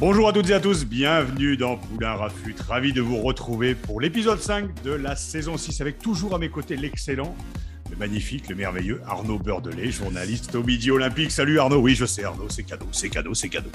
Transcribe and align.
Bonjour 0.00 0.28
à 0.28 0.32
toutes 0.32 0.48
et 0.50 0.54
à 0.54 0.60
tous, 0.60 0.84
bienvenue 0.84 1.56
dans 1.56 1.76
Poulain 1.76 2.14
Rafut. 2.14 2.54
Ravi 2.68 2.92
de 2.92 3.00
vous 3.00 3.20
retrouver 3.20 3.74
pour 3.74 4.00
l'épisode 4.00 4.38
5 4.38 4.84
de 4.84 4.92
la 4.92 5.16
saison 5.16 5.56
6 5.56 5.80
avec 5.80 5.98
toujours 5.98 6.36
à 6.36 6.38
mes 6.38 6.50
côtés 6.50 6.76
l'excellent, 6.76 7.34
le 7.90 7.96
magnifique, 7.96 8.48
le 8.48 8.54
merveilleux 8.54 9.02
Arnaud 9.08 9.40
Beurdelet, 9.40 9.90
journaliste 9.90 10.54
au 10.54 10.62
Midi 10.62 10.92
Olympique. 10.92 11.32
Salut 11.32 11.58
Arnaud, 11.58 11.80
oui 11.80 11.96
je 11.96 12.04
sais 12.04 12.22
Arnaud, 12.22 12.48
c'est 12.48 12.62
cadeau, 12.62 12.86
c'est 12.92 13.08
cadeau, 13.08 13.34
c'est 13.34 13.48
cadeau. 13.48 13.72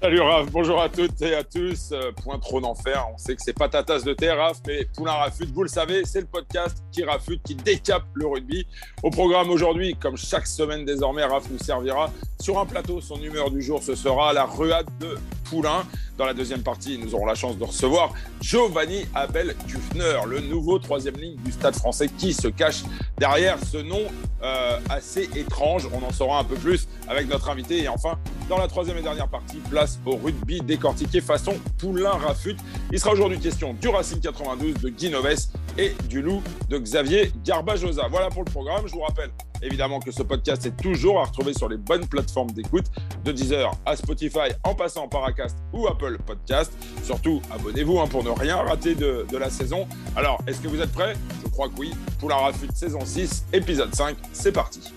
Salut 0.00 0.20
Raph, 0.20 0.48
bonjour 0.52 0.80
à 0.80 0.88
toutes 0.88 1.20
et 1.22 1.34
à 1.34 1.42
tous. 1.42 1.90
Euh, 1.90 2.12
point 2.12 2.38
trop 2.38 2.60
d'enfer, 2.60 3.04
on 3.12 3.18
sait 3.18 3.34
que 3.34 3.42
c'est 3.44 3.52
pas 3.52 3.68
ta 3.68 3.82
tasse 3.82 4.04
de 4.04 4.14
thé 4.14 4.30
Raph, 4.30 4.58
mais 4.64 4.86
Poulain 4.96 5.10
Rafute, 5.10 5.50
vous 5.52 5.64
le 5.64 5.68
savez, 5.68 6.04
c'est 6.04 6.20
le 6.20 6.28
podcast 6.28 6.84
qui 6.92 7.02
rafute, 7.02 7.42
qui 7.42 7.56
décape 7.56 8.04
le 8.14 8.28
rugby. 8.28 8.64
Au 9.02 9.10
programme 9.10 9.50
aujourd'hui, 9.50 9.96
comme 10.00 10.16
chaque 10.16 10.46
semaine 10.46 10.84
désormais, 10.84 11.24
Raph 11.24 11.50
nous 11.50 11.58
servira 11.58 12.12
sur 12.40 12.60
un 12.60 12.64
plateau. 12.64 13.00
Son 13.00 13.20
humeur 13.20 13.50
du 13.50 13.60
jour, 13.60 13.82
ce 13.82 13.96
sera 13.96 14.32
la 14.32 14.44
ruade 14.44 14.86
de 15.00 15.18
Poulain. 15.50 15.84
Dans 16.16 16.26
la 16.26 16.34
deuxième 16.34 16.62
partie, 16.62 16.96
nous 16.98 17.16
aurons 17.16 17.26
la 17.26 17.34
chance 17.34 17.58
de 17.58 17.64
recevoir 17.64 18.12
Giovanni 18.40 19.04
Abel 19.16 19.56
Kufner, 19.66 20.20
le 20.28 20.40
nouveau 20.40 20.78
troisième 20.78 21.16
ligne 21.16 21.36
du 21.44 21.50
Stade 21.50 21.74
français 21.74 22.08
qui 22.08 22.32
se 22.32 22.46
cache 22.46 22.84
derrière 23.18 23.58
ce 23.64 23.78
nom 23.78 24.02
euh, 24.44 24.78
assez 24.90 25.28
étrange. 25.34 25.88
On 25.92 26.06
en 26.06 26.12
saura 26.12 26.38
un 26.38 26.44
peu 26.44 26.56
plus 26.56 26.86
avec 27.08 27.28
notre 27.28 27.48
invité. 27.50 27.82
Et 27.82 27.88
enfin, 27.88 28.18
dans 28.48 28.58
la 28.58 28.68
troisième 28.68 28.96
et 28.98 29.02
dernière 29.02 29.28
partie, 29.28 29.58
place 29.70 29.98
au 30.06 30.16
rugby 30.16 30.60
décortiqué 30.60 31.20
façon 31.20 31.54
Poulain 31.78 32.10
Rafute. 32.10 32.58
Il 32.92 32.98
sera 32.98 33.12
aujourd'hui 33.12 33.38
question 33.38 33.74
du 33.74 33.88
Racing 33.88 34.20
92 34.20 34.74
de 34.74 34.88
Guy 34.88 35.10
Noves 35.10 35.48
et 35.76 35.94
du 36.08 36.22
Loup 36.22 36.42
de 36.68 36.78
Xavier 36.78 37.32
Garbajosa. 37.44 38.08
Voilà 38.08 38.28
pour 38.28 38.44
le 38.44 38.50
programme. 38.50 38.86
Je 38.86 38.92
vous 38.92 39.00
rappelle 39.00 39.30
évidemment 39.62 40.00
que 40.00 40.10
ce 40.10 40.22
podcast 40.22 40.64
est 40.66 40.76
toujours 40.76 41.20
à 41.20 41.24
retrouver 41.24 41.52
sur 41.52 41.68
les 41.68 41.76
bonnes 41.76 42.06
plateformes 42.06 42.50
d'écoute, 42.50 42.86
de 43.24 43.32
Deezer 43.32 43.72
à 43.86 43.96
Spotify, 43.96 44.52
en 44.64 44.74
passant 44.74 45.08
par 45.08 45.24
Acast 45.24 45.56
ou 45.72 45.86
Apple 45.86 46.18
Podcast. 46.26 46.72
Surtout, 47.02 47.42
abonnez-vous 47.52 47.98
hein, 47.98 48.06
pour 48.06 48.24
ne 48.24 48.30
rien 48.30 48.56
rater 48.56 48.94
de, 48.94 49.26
de 49.30 49.36
la 49.36 49.50
saison. 49.50 49.86
Alors, 50.16 50.40
est-ce 50.46 50.60
que 50.60 50.68
vous 50.68 50.80
êtes 50.80 50.92
prêts? 50.92 51.14
Je 51.44 51.48
crois 51.50 51.68
que 51.68 51.78
oui. 51.78 51.92
Pour 52.18 52.28
la 52.28 52.36
Rafute 52.36 52.76
saison 52.76 53.00
6, 53.04 53.46
épisode 53.52 53.94
5, 53.94 54.16
c'est 54.32 54.52
parti. 54.52 54.92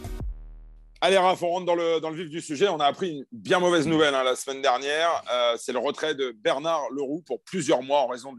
Allez, 1.03 1.17
Raph, 1.17 1.41
on 1.41 1.49
rentre 1.49 1.65
dans 1.65 1.73
le, 1.73 1.99
dans 1.99 2.11
le 2.11 2.15
vif 2.15 2.29
du 2.29 2.41
sujet. 2.41 2.67
On 2.67 2.79
a 2.79 2.85
appris 2.85 3.09
une 3.09 3.25
bien 3.31 3.59
mauvaise 3.59 3.87
nouvelle 3.87 4.13
hein, 4.13 4.23
la 4.23 4.35
semaine 4.35 4.61
dernière. 4.61 5.09
Euh, 5.33 5.55
c'est 5.57 5.73
le 5.73 5.79
retrait 5.79 6.13
de 6.13 6.31
Bernard 6.43 6.83
Leroux 6.91 7.23
pour 7.25 7.41
plusieurs 7.43 7.81
mois 7.81 8.01
en 8.01 8.07
raison 8.07 8.33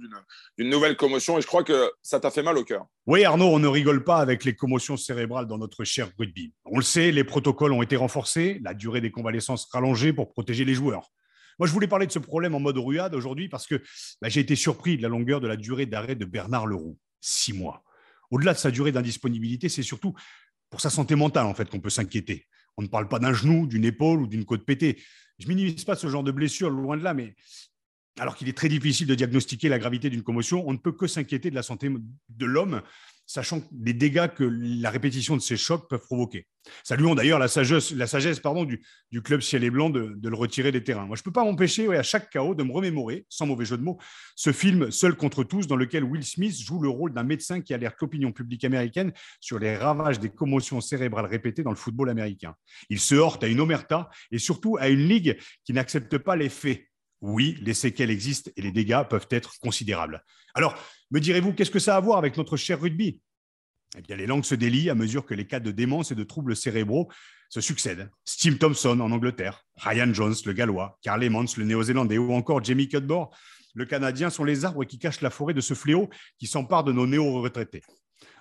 d'une 0.56 0.70
nouvelle 0.70 0.96
commotion. 0.96 1.36
Et 1.36 1.40
je 1.40 1.48
crois 1.48 1.64
que 1.64 1.90
ça 2.02 2.20
t'a 2.20 2.30
fait 2.30 2.44
mal 2.44 2.56
au 2.56 2.62
cœur. 2.62 2.86
Oui 3.06 3.24
Arnaud, 3.24 3.48
on 3.48 3.58
ne 3.58 3.66
rigole 3.66 4.04
pas 4.04 4.18
avec 4.18 4.44
les 4.44 4.54
commotions 4.54 4.96
cérébrales 4.96 5.48
dans 5.48 5.58
notre 5.58 5.82
cher 5.82 6.08
rugby. 6.16 6.54
On 6.64 6.76
le 6.76 6.84
sait, 6.84 7.10
les 7.10 7.24
protocoles 7.24 7.72
ont 7.72 7.82
été 7.82 7.96
renforcés, 7.96 8.60
la 8.62 8.74
durée 8.74 9.00
des 9.00 9.10
convalescences 9.10 9.68
rallongée 9.72 10.12
pour 10.12 10.30
protéger 10.30 10.64
les 10.64 10.74
joueurs. 10.74 11.10
Moi, 11.58 11.66
je 11.66 11.72
voulais 11.72 11.88
parler 11.88 12.06
de 12.06 12.12
ce 12.12 12.20
problème 12.20 12.54
en 12.54 12.60
mode 12.60 12.78
ruade 12.78 13.16
aujourd'hui 13.16 13.48
parce 13.48 13.66
que 13.66 13.82
bah, 14.20 14.28
j'ai 14.28 14.38
été 14.38 14.54
surpris 14.54 14.96
de 14.96 15.02
la 15.02 15.08
longueur 15.08 15.40
de 15.40 15.48
la 15.48 15.56
durée 15.56 15.86
d'arrêt 15.86 16.14
de 16.14 16.24
Bernard 16.24 16.68
Leroux. 16.68 16.96
Six 17.20 17.54
mois. 17.54 17.82
Au-delà 18.30 18.52
de 18.52 18.58
sa 18.58 18.70
durée 18.70 18.92
d'indisponibilité, 18.92 19.68
c'est 19.68 19.82
surtout 19.82 20.14
pour 20.72 20.80
sa 20.80 20.90
santé 20.90 21.14
mentale 21.14 21.46
en 21.46 21.54
fait 21.54 21.68
qu'on 21.68 21.80
peut 21.80 21.90
s'inquiéter. 21.90 22.46
On 22.76 22.82
ne 22.82 22.88
parle 22.88 23.08
pas 23.08 23.18
d'un 23.18 23.32
genou, 23.32 23.66
d'une 23.66 23.84
épaule 23.84 24.22
ou 24.22 24.26
d'une 24.26 24.44
côte 24.44 24.64
pétée. 24.64 25.02
Je 25.38 25.48
minimise 25.48 25.84
pas 25.84 25.96
ce 25.96 26.08
genre 26.08 26.22
de 26.22 26.32
blessure, 26.32 26.70
loin 26.70 26.96
de 26.96 27.02
là, 27.02 27.14
mais 27.14 27.34
alors 28.18 28.36
qu'il 28.36 28.48
est 28.48 28.56
très 28.56 28.68
difficile 28.68 29.06
de 29.06 29.14
diagnostiquer 29.14 29.68
la 29.68 29.78
gravité 29.78 30.10
d'une 30.10 30.22
commotion, 30.22 30.66
on 30.66 30.72
ne 30.72 30.78
peut 30.78 30.92
que 30.92 31.06
s'inquiéter 31.06 31.50
de 31.50 31.54
la 31.54 31.62
santé 31.62 31.88
de 31.88 32.46
l'homme 32.46 32.82
sachant 33.26 33.62
les 33.84 33.92
dégâts 33.92 34.28
que 34.28 34.44
la 34.44 34.90
répétition 34.90 35.36
de 35.36 35.42
ces 35.42 35.56
chocs 35.56 35.88
peuvent 35.88 36.04
provoquer. 36.04 36.46
Saluons 36.84 37.14
d'ailleurs 37.14 37.38
la 37.38 37.48
sagesse, 37.48 37.90
la 37.92 38.06
sagesse 38.06 38.40
pardon, 38.40 38.64
du, 38.64 38.82
club 39.22 39.40
ciel 39.40 39.64
et 39.64 39.70
blanc 39.70 39.90
de, 39.90 40.14
de, 40.16 40.28
le 40.28 40.36
retirer 40.36 40.70
des 40.70 40.84
terrains. 40.84 41.06
Moi, 41.06 41.16
je 41.16 41.22
ne 41.22 41.24
peux 41.24 41.32
pas 41.32 41.44
m'empêcher 41.44 41.88
à 41.96 42.02
chaque 42.02 42.30
chaos 42.30 42.54
de 42.54 42.62
me 42.62 42.72
remémorer, 42.72 43.26
sans 43.28 43.46
mauvais 43.46 43.64
jeu 43.64 43.76
de 43.76 43.82
mots, 43.82 43.98
ce 44.36 44.52
film 44.52 44.90
Seul 44.90 45.16
contre 45.16 45.44
tous, 45.44 45.66
dans 45.66 45.76
lequel 45.76 46.04
Will 46.04 46.24
Smith 46.24 46.56
joue 46.60 46.80
le 46.80 46.88
rôle 46.88 47.12
d'un 47.12 47.24
médecin 47.24 47.60
qui 47.60 47.74
alerte 47.74 47.96
l'opinion 48.00 48.32
publique 48.32 48.64
américaine 48.64 49.12
sur 49.40 49.58
les 49.58 49.76
ravages 49.76 50.20
des 50.20 50.30
commotions 50.30 50.80
cérébrales 50.80 51.26
répétées 51.26 51.62
dans 51.62 51.70
le 51.70 51.76
football 51.76 52.10
américain. 52.10 52.54
Il 52.90 53.00
se 53.00 53.14
heurte 53.14 53.42
à 53.42 53.48
une 53.48 53.60
omerta 53.60 54.10
et 54.30 54.38
surtout 54.38 54.76
à 54.78 54.88
une 54.88 55.08
ligue 55.08 55.38
qui 55.64 55.72
n'accepte 55.72 56.18
pas 56.18 56.36
les 56.36 56.48
faits 56.48 56.86
oui, 57.22 57.56
les 57.62 57.72
séquelles 57.72 58.10
existent 58.10 58.50
et 58.56 58.62
les 58.62 58.72
dégâts 58.72 59.04
peuvent 59.08 59.28
être 59.30 59.58
considérables. 59.60 60.24
Alors, 60.54 60.76
me 61.12 61.20
direz-vous, 61.20 61.52
qu'est-ce 61.52 61.70
que 61.70 61.78
ça 61.78 61.94
a 61.94 61.98
à 61.98 62.00
voir 62.00 62.18
avec 62.18 62.36
notre 62.36 62.56
cher 62.56 62.80
rugby? 62.80 63.20
Eh 63.96 64.00
bien, 64.00 64.16
les 64.16 64.26
langues 64.26 64.44
se 64.44 64.54
délient 64.54 64.88
à 64.88 64.94
mesure 64.94 65.26
que 65.26 65.34
les 65.34 65.46
cas 65.46 65.60
de 65.60 65.70
démence 65.70 66.10
et 66.10 66.14
de 66.14 66.24
troubles 66.24 66.56
cérébraux 66.56 67.10
se 67.50 67.60
succèdent. 67.60 68.10
Steve 68.24 68.56
Thompson 68.56 68.98
en 68.98 69.12
Angleterre, 69.12 69.66
Ryan 69.76 70.12
Jones, 70.14 70.34
le 70.46 70.52
Gallois, 70.54 70.98
Carl 71.02 71.22
Emmons, 71.22 71.44
le 71.58 71.64
Néo-Zélandais, 71.64 72.16
ou 72.16 72.32
encore 72.32 72.64
Jamie 72.64 72.88
Cudmore, 72.88 73.36
le 73.74 73.84
Canadien, 73.84 74.30
sont 74.30 74.44
les 74.44 74.64
arbres 74.64 74.84
qui 74.84 74.98
cachent 74.98 75.20
la 75.20 75.28
forêt 75.28 75.52
de 75.52 75.60
ce 75.60 75.74
fléau 75.74 76.08
qui 76.38 76.46
s'empare 76.46 76.84
de 76.84 76.92
nos 76.92 77.06
néo-retraités. 77.06 77.82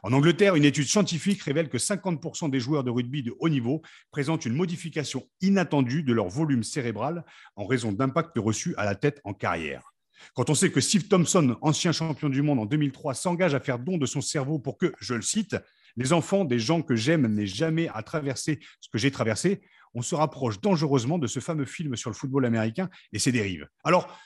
En 0.03 0.13
Angleterre, 0.13 0.55
une 0.55 0.65
étude 0.65 0.87
scientifique 0.87 1.43
révèle 1.43 1.67
que 1.67 1.77
50% 1.77 2.49
des 2.49 2.59
joueurs 2.59 2.85
de 2.85 2.89
rugby 2.89 3.21
de 3.21 3.35
haut 3.39 3.49
niveau 3.49 3.81
présentent 4.11 4.45
une 4.45 4.55
modification 4.55 5.27
inattendue 5.41 6.03
de 6.03 6.13
leur 6.13 6.29
volume 6.29 6.63
cérébral 6.63 7.25
en 7.55 7.65
raison 7.65 7.91
d'impacts 7.91 8.37
reçus 8.37 8.73
à 8.77 8.85
la 8.85 8.95
tête 8.95 9.19
en 9.25 9.33
carrière. 9.33 9.90
Quand 10.33 10.49
on 10.49 10.55
sait 10.55 10.71
que 10.71 10.81
Steve 10.81 11.07
Thompson, 11.07 11.57
ancien 11.61 11.91
champion 11.91 12.29
du 12.29 12.41
monde 12.41 12.59
en 12.59 12.65
2003, 12.65 13.13
s'engage 13.13 13.53
à 13.53 13.59
faire 13.59 13.79
don 13.79 13.97
de 13.97 14.05
son 14.05 14.21
cerveau 14.21 14.59
pour 14.59 14.77
que, 14.77 14.93
je 14.99 15.13
le 15.13 15.21
cite, 15.21 15.55
les 15.97 16.13
enfants 16.13 16.45
des 16.45 16.59
gens 16.59 16.81
que 16.81 16.95
j'aime 16.95 17.27
n'aient 17.27 17.45
jamais 17.45 17.89
à 17.93 18.03
traverser 18.03 18.59
ce 18.79 18.89
que 18.89 18.97
j'ai 18.97 19.11
traversé, 19.11 19.61
on 19.93 20.01
se 20.01 20.15
rapproche 20.15 20.61
dangereusement 20.61 21.17
de 21.17 21.27
ce 21.27 21.39
fameux 21.39 21.65
film 21.65 21.95
sur 21.95 22.09
le 22.09 22.15
football 22.15 22.45
américain 22.45 22.89
et 23.11 23.19
ses 23.19 23.31
dérives. 23.31 23.67
Alors, 23.83 24.17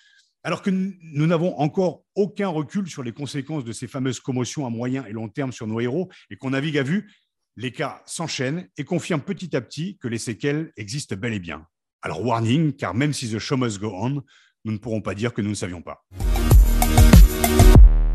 alors 0.43 0.61
que 0.61 0.69
nous 0.69 1.25
n'avons 1.25 1.57
encore 1.57 2.03
aucun 2.13 2.49
recul 2.49 2.87
sur 2.87 3.01
les 3.01 3.13
conséquences 3.13 3.65
de 3.65 3.71
ces 3.71 3.87
fameuses 3.87 4.19
commotions 4.19 4.67
à 4.67 4.69
moyen 4.69 5.03
et 5.05 5.11
long 5.11 5.27
terme 5.27 5.51
sur 5.51 5.65
nos 5.65 5.79
héros 5.79 6.09
et 6.29 6.37
qu'on 6.37 6.51
navigue 6.51 6.77
à 6.77 6.83
vue, 6.83 7.11
les 7.57 7.71
cas 7.71 8.03
s'enchaînent 8.05 8.69
et 8.77 8.83
confirment 8.83 9.23
petit 9.23 9.55
à 9.55 9.61
petit 9.61 9.97
que 9.97 10.07
les 10.07 10.19
séquelles 10.19 10.71
existent 10.77 11.15
bel 11.15 11.33
et 11.33 11.39
bien. 11.39 11.65
Alors 12.03 12.23
warning, 12.23 12.73
car 12.73 12.93
même 12.93 13.13
si 13.13 13.31
the 13.31 13.39
show 13.39 13.57
must 13.57 13.79
go 13.79 13.91
on, 13.95 14.21
nous 14.65 14.73
ne 14.73 14.77
pourrons 14.77 15.01
pas 15.01 15.13
dire 15.13 15.33
que 15.33 15.41
nous 15.41 15.51
ne 15.51 15.55
savions 15.55 15.81
pas. 15.81 16.03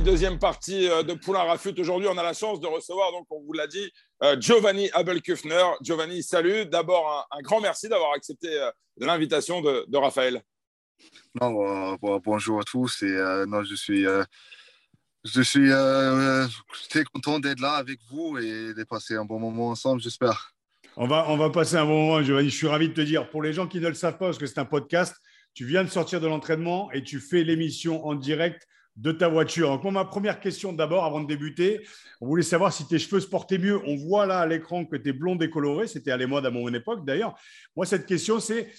Deuxième 0.05 0.39
partie 0.39 0.89
euh, 0.89 1.03
de 1.03 1.15
Poulain 1.15 1.45
Rafut. 1.45 1.75
Aujourd'hui, 1.79 2.09
on 2.11 2.19
a 2.19 2.23
la 2.23 2.33
chance 2.33 2.59
de 2.59 2.67
recevoir, 2.67 3.13
donc 3.13 3.27
on 3.31 3.41
vous 3.43 3.53
l'a 3.53 3.67
dit, 3.67 3.93
euh, 4.23 4.37
Giovanni 4.41 4.91
Abelkufner. 4.93 5.63
Giovanni, 5.83 6.23
salut. 6.23 6.67
D'abord, 6.67 7.29
un, 7.31 7.43
grand 7.43 7.61
merci 7.61 7.89
d'avoir 7.89 8.13
accepté 8.15 8.49
euh, 8.49 8.71
l'invitation 8.97 9.61
de, 9.61 9.97
Raphaël. 9.97 10.43
Non, 11.41 11.97
bonjour 12.25 12.61
à 12.61 12.65
tous. 12.65 13.03
Et, 13.03 13.45
non, 13.47 13.63
je 13.63 13.75
suis, 13.75 14.05
je 15.25 15.43
suis 15.43 15.71
très 16.89 17.05
content 17.05 17.39
d'être 17.39 17.61
là 17.61 17.75
avec 17.75 18.01
vous 18.11 18.39
et 18.39 18.75
de 18.75 18.85
passer 18.85 19.15
un 19.15 19.25
bon 19.25 19.39
moment 19.39 19.69
ensemble, 19.69 20.01
j'espère. 20.01 20.55
On 20.97 21.07
va, 21.07 21.27
on 21.29 21.37
va 21.37 21.51
passer 21.51 21.77
un 21.77 21.85
bon 21.85 22.07
moment, 22.07 22.23
Giovanni. 22.23 22.51
Je 22.51 22.57
suis 22.57 22.67
ravi 22.67 22.89
de 22.89 22.95
te 22.95 23.01
dire, 23.01 23.31
pour 23.31 23.43
les 23.43 23.53
gens 23.53 23.67
qui 23.67 23.81
ne 23.81 23.89
le 23.89 23.95
savent 23.95 24.19
pas, 24.19 24.27
parce 24.27 24.39
que 24.39 24.47
c'est 24.47 24.59
un 24.59 24.65
podcast, 24.65 25.15
tu 25.55 25.65
viens 25.65 25.85
de 25.85 25.89
sortir 25.89 26.21
de 26.21 26.27
l'entraînement 26.27 26.91
et 26.93 27.03
tu 27.03 27.21
fais 27.21 27.45
l'émission 27.45 28.07
en 28.07 28.15
direct 28.15 28.67
de 28.97 29.13
ta 29.13 29.29
voiture. 29.29 29.79
Donc, 29.79 29.93
ma 29.93 30.05
première 30.05 30.41
question 30.41 30.73
d'abord, 30.73 31.05
avant 31.05 31.21
de 31.21 31.27
débuter, 31.27 31.87
on 32.21 32.27
voulait 32.27 32.43
savoir 32.43 32.73
si 32.73 32.87
tes 32.87 32.99
cheveux 32.99 33.21
se 33.21 33.27
portaient 33.27 33.59
mieux. 33.59 33.81
On 33.87 33.97
voit 33.97 34.27
là 34.27 34.41
à 34.41 34.47
l'écran 34.47 34.85
que 34.85 34.97
tu 34.97 35.09
es 35.09 35.13
blond 35.13 35.37
décoloré. 35.37 35.87
C'était 35.87 36.11
à 36.11 36.17
les 36.17 36.27
modes 36.27 36.47
à 36.47 36.51
mon 36.51 36.73
époque 36.73 37.05
d'ailleurs. 37.05 37.39
Moi, 37.77 37.87
cette 37.87 38.07
question, 38.07 38.41
c'est. 38.41 38.71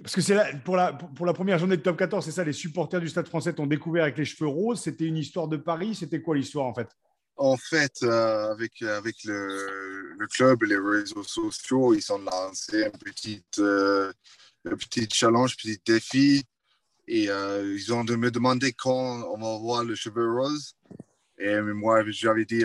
Parce 0.00 0.14
que 0.14 0.20
c'est 0.20 0.38
pour 0.64 0.76
la, 0.76 0.92
pour 0.92 1.26
la 1.26 1.32
première 1.32 1.58
journée 1.58 1.76
de 1.76 1.82
top 1.82 1.96
14, 1.96 2.24
c'est 2.24 2.30
ça, 2.30 2.44
les 2.44 2.52
supporters 2.52 3.00
du 3.00 3.08
Stade 3.08 3.26
français 3.26 3.52
t'ont 3.52 3.66
découvert 3.66 4.04
avec 4.04 4.16
les 4.16 4.24
cheveux 4.24 4.48
roses. 4.48 4.80
C'était 4.80 5.06
une 5.06 5.16
histoire 5.16 5.48
de 5.48 5.56
Paris. 5.56 5.96
C'était 5.96 6.22
quoi 6.22 6.36
l'histoire 6.36 6.66
en 6.66 6.74
fait? 6.74 6.88
En 7.34 7.56
fait, 7.56 8.02
euh, 8.02 8.52
avec, 8.52 8.80
avec 8.82 9.16
le, 9.24 10.14
le, 10.18 10.26
club 10.28 10.62
les 10.64 10.76
réseaux 10.76 11.24
sociaux, 11.24 11.94
ils 11.94 12.12
ont 12.12 12.18
lancé 12.18 12.82
une 12.84 12.98
petite. 12.98 13.58
Euh, 13.58 14.12
petit 14.64 15.08
challenge, 15.12 15.56
petit 15.56 15.80
défi. 15.84 16.44
Et 17.06 17.30
euh, 17.30 17.74
ils 17.74 17.92
ont 17.92 18.04
de 18.04 18.16
me 18.16 18.30
demander 18.30 18.72
quand 18.72 19.22
on 19.32 19.38
va 19.38 19.58
voir 19.58 19.84
le 19.84 19.94
cheveu 19.94 20.30
rose. 20.30 20.74
Et 21.38 21.60
moi, 21.60 22.02
j'avais 22.08 22.44
dit, 22.44 22.64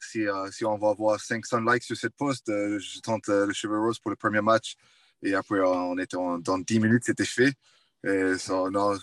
si, 0.00 0.24
si, 0.52 0.64
on 0.64 0.78
va 0.78 0.88
avoir 0.88 1.20
500 1.20 1.60
likes 1.60 1.82
sur 1.82 1.96
cette 1.96 2.14
post, 2.16 2.44
je 2.48 3.00
tente 3.00 3.28
le 3.28 3.52
cheveu 3.52 3.78
rose 3.78 3.98
pour 3.98 4.10
le 4.10 4.16
premier 4.16 4.40
match. 4.40 4.76
Et 5.22 5.34
après, 5.34 5.60
on 5.60 5.98
était 5.98 6.16
dans 6.16 6.58
10 6.58 6.80
minutes, 6.80 7.04
c'était 7.04 7.26
fait. 7.26 7.52
Et 8.04 8.38
ça, 8.38 8.64
non, 8.70 8.96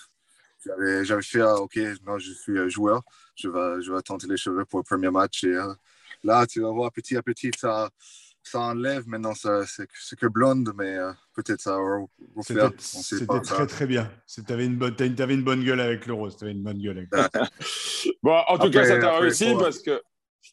j'avais 1.03 1.21
fait, 1.21 1.41
ah, 1.41 1.55
OK, 1.55 1.77
non, 2.05 2.17
je 2.17 2.33
suis 2.33 2.69
joueur, 2.69 3.03
je 3.35 3.49
vais, 3.49 3.81
je 3.81 3.93
vais 3.93 4.01
tenter 4.01 4.27
les 4.27 4.37
cheveux 4.37 4.65
pour 4.65 4.79
le 4.79 4.83
premier 4.83 5.11
match. 5.11 5.43
Et 5.43 5.55
là, 6.23 6.47
tu 6.47 6.61
vas 6.61 6.71
voir 6.71 6.91
petit 6.91 7.15
à 7.15 7.21
petit, 7.21 7.51
ça, 7.57 7.89
ça 8.47 8.59
enlève. 8.59 9.07
Maintenant, 9.07 9.33
c'est 9.33 10.19
que 10.19 10.27
blonde, 10.27 10.71
mais 10.75 10.95
euh, 10.95 11.11
peut-être 11.35 11.61
ça 11.61 11.77
refaire. 12.35 12.71
C'était 12.79 13.39
très, 13.41 13.67
très 13.67 13.87
bien. 13.87 14.11
Tu 14.27 14.41
avais, 14.51 14.65
une 14.65 14.77
bonne, 14.77 14.95
avais 14.99 15.33
une 15.33 15.43
bonne 15.43 15.63
gueule 15.63 15.79
avec 15.79 16.05
le 16.05 16.13
rose. 16.13 16.35
Tu 16.37 16.43
avais 16.43 16.53
une 16.53 16.63
bonne 16.63 16.79
gueule 16.79 17.07
avec 17.11 17.33
Bon, 18.23 18.37
en 18.47 18.57
tout 18.57 18.71
cas, 18.71 18.85
ça 18.85 18.99
t'a 18.99 19.17
réussi 19.19 19.53
parce 19.57 19.79
que. 19.79 20.01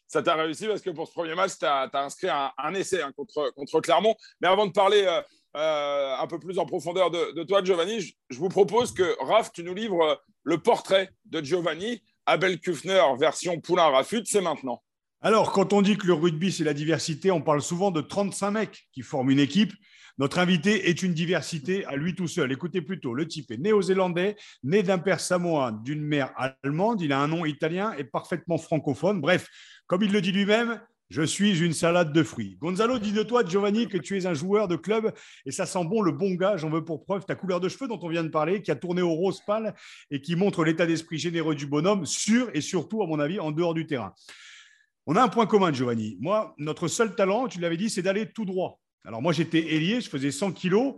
Ça 0.09 0.23
t'a 0.23 0.35
réussi 0.35 0.67
parce 0.67 0.81
que 0.81 0.91
pour 0.91 1.07
ce 1.07 1.13
premier 1.13 1.35
match, 1.35 1.53
tu 1.59 1.67
as, 1.67 1.91
inscrit 1.95 2.29
un, 2.29 2.75
essai 2.75 3.03
hein, 3.03 3.13
contre, 3.17 3.53
contre 3.55 3.81
Clermont. 3.81 4.15
Mais 4.41 4.49
avant 4.49 4.67
de 4.67 4.73
parler 4.73 5.05
euh, 5.07 5.23
euh, 5.57 6.17
un 6.19 6.27
peu 6.27 6.39
plus 6.39 6.59
en 6.59 6.67
profondeur 6.67 7.11
de, 7.11 7.43
toi, 7.45 7.63
Giovanni, 7.63 8.01
je, 8.01 8.39
vous 8.39 8.49
propose 8.49 8.93
que, 8.93 9.17
Raph, 9.25 9.53
tu 9.53 9.63
nous 9.63 9.75
livres 9.75 10.21
le 10.43 10.59
portrait 10.59 11.11
de 11.27 11.43
Giovanni. 11.43 12.03
Abel 12.27 12.59
Kufner, 12.59 13.03
version 13.19 13.61
Poulain 13.61 13.89
Rafut, 13.89 14.25
c'est 14.25 14.41
maintenant. 14.41 14.83
Alors, 15.27 15.53
quand 15.53 15.73
on 15.73 15.81
dit 15.81 15.97
que 15.97 16.07
le 16.07 16.13
rugby, 16.13 16.53
c'est 16.53 16.65
la 16.65 16.75
diversité, 16.75 17.31
on 17.31 17.41
parle 17.41 17.63
souvent 17.63 17.91
de 17.91 18.03
35 18.03 18.51
mecs 18.51 18.89
qui 18.93 19.01
forment 19.01 19.31
une 19.31 19.39
équipe. 19.39 19.73
Notre 20.19 20.39
invité 20.39 20.91
est 20.91 21.03
une 21.03 21.15
diversité 21.15 21.87
à 21.87 21.97
lui 21.97 22.15
tout 22.15 22.29
seul. 22.29 22.53
Écoutez 22.53 22.83
plutôt, 22.83 23.15
le 23.15 23.27
type 23.27 23.51
est 23.51 23.57
néo-zélandais, 23.57 24.37
né 24.65 24.83
d'un 24.83 24.99
père 24.99 25.21
samoan, 25.21 25.83
d'une 25.83 26.03
mère 26.03 26.31
allemande. 26.37 27.01
Il 27.01 27.11
a 27.11 27.21
un 27.21 27.29
nom 27.29 27.47
italien 27.47 27.95
et 27.97 28.05
parfaitement 28.05 28.59
francophone. 28.59 29.23
Bref, 29.23 29.49
comme 29.87 30.03
il 30.03 30.13
le 30.13 30.21
dit 30.21 30.31
lui-même, 30.31 30.79
je 31.09 31.23
suis 31.23 31.59
une 31.59 31.73
salade 31.73 32.13
de 32.13 32.23
fruits. 32.23 32.59
Gonzalo 32.61 32.99
dit 32.99 33.13
de 33.13 33.23
toi, 33.23 33.47
Giovanni, 33.47 33.89
que 33.89 33.97
tu 33.97 34.19
es 34.19 34.27
un 34.27 34.35
joueur 34.35 34.69
de 34.69 34.77
club 34.77 35.11
et 35.47 35.53
ça 35.53 35.65
sent 35.65 35.87
bon 35.87 36.03
le 36.03 36.13
bon 36.13 36.35
gars. 36.35 36.59
J'en 36.59 36.69
veux 36.69 36.85
pour 36.85 37.03
preuve 37.03 37.25
ta 37.25 37.35
couleur 37.35 37.61
de 37.61 37.71
cheveux 37.71 37.89
dont 37.89 38.01
on 38.03 38.11
vient 38.11 38.25
de 38.25 38.29
parler, 38.29 38.61
qui 38.61 38.71
a 38.71 38.77
tourné 38.77 39.01
au 39.01 39.15
rose 39.15 39.41
pâle 39.47 39.75
et 40.11 40.21
qui 40.21 40.37
montre 40.37 40.65
l'état 40.65 40.85
d'esprit 40.85 41.17
généreux 41.17 41.55
du 41.55 41.67
bonhomme, 41.67 42.05
sur 42.05 42.51
et 42.53 42.61
surtout, 42.61 43.03
à 43.03 43.07
mon 43.07 43.19
avis, 43.21 43.41
en 43.41 43.53
dehors 43.53 43.73
du 43.73 43.87
terrain. 43.87 44.13
On 45.07 45.17
a 45.17 45.23
un 45.23 45.29
point 45.29 45.47
commun, 45.47 45.73
Giovanni. 45.73 46.17
Moi, 46.21 46.55
notre 46.59 46.89
seul 46.89 47.15
talent, 47.15 47.47
tu 47.47 47.61
l'avais 47.61 47.77
dit, 47.77 47.91
c'est 47.91 48.03
d'aller 48.03 48.31
tout 48.33 48.45
droit. 48.45 48.81
Alors 49.05 49.21
moi, 49.21 49.33
j'étais 49.33 49.75
ailier, 49.75 50.01
je 50.01 50.09
faisais 50.09 50.31
100 50.31 50.53
kilos. 50.53 50.95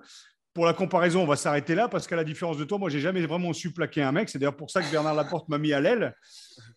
Pour 0.55 0.65
la 0.65 0.73
comparaison, 0.73 1.23
on 1.23 1.27
va 1.27 1.37
s'arrêter 1.37 1.75
là 1.75 1.89
parce 1.89 2.07
qu'à 2.07 2.17
la 2.17 2.25
différence 2.25 2.57
de 2.57 2.65
toi, 2.65 2.79
moi, 2.79 2.89
j'ai 2.89 3.01
jamais 3.01 3.21
vraiment 3.27 3.53
su 3.53 3.73
plaquer 3.73 4.03
un 4.03 4.13
mec. 4.13 4.29
C'est 4.29 4.39
d'ailleurs 4.39 4.57
pour 4.57 4.71
ça 4.71 4.81
que 4.81 4.91
Bernard 4.91 5.15
Laporte 5.15 5.49
m'a 5.49 5.59
mis 5.59 5.73
à 5.73 5.81
l'aile. 5.81 6.15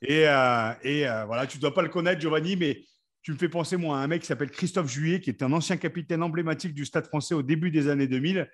Et, 0.01 0.27
euh, 0.27 0.71
euh, 0.85 1.25
voilà, 1.25 1.47
tu 1.47 1.57
ne 1.57 1.61
dois 1.61 1.73
pas 1.73 1.81
le 1.81 1.89
connaître, 1.89 2.19
Giovanni, 2.19 2.55
mais 2.57 2.81
tu 3.21 3.31
me 3.31 3.37
fais 3.37 3.47
penser, 3.47 3.77
moi, 3.77 3.99
à 3.99 4.01
un 4.01 4.07
mec 4.07 4.21
qui 4.21 4.27
s'appelle 4.27 4.49
Christophe 4.49 4.89
Juillet, 4.89 5.21
qui 5.21 5.29
est 5.29 5.43
un 5.43 5.53
ancien 5.53 5.77
capitaine 5.77 6.23
emblématique 6.23 6.73
du 6.73 6.85
Stade 6.85 7.05
français 7.05 7.35
au 7.35 7.43
début 7.43 7.71
des 7.71 7.87
années 7.87 8.07
2000. 8.07 8.49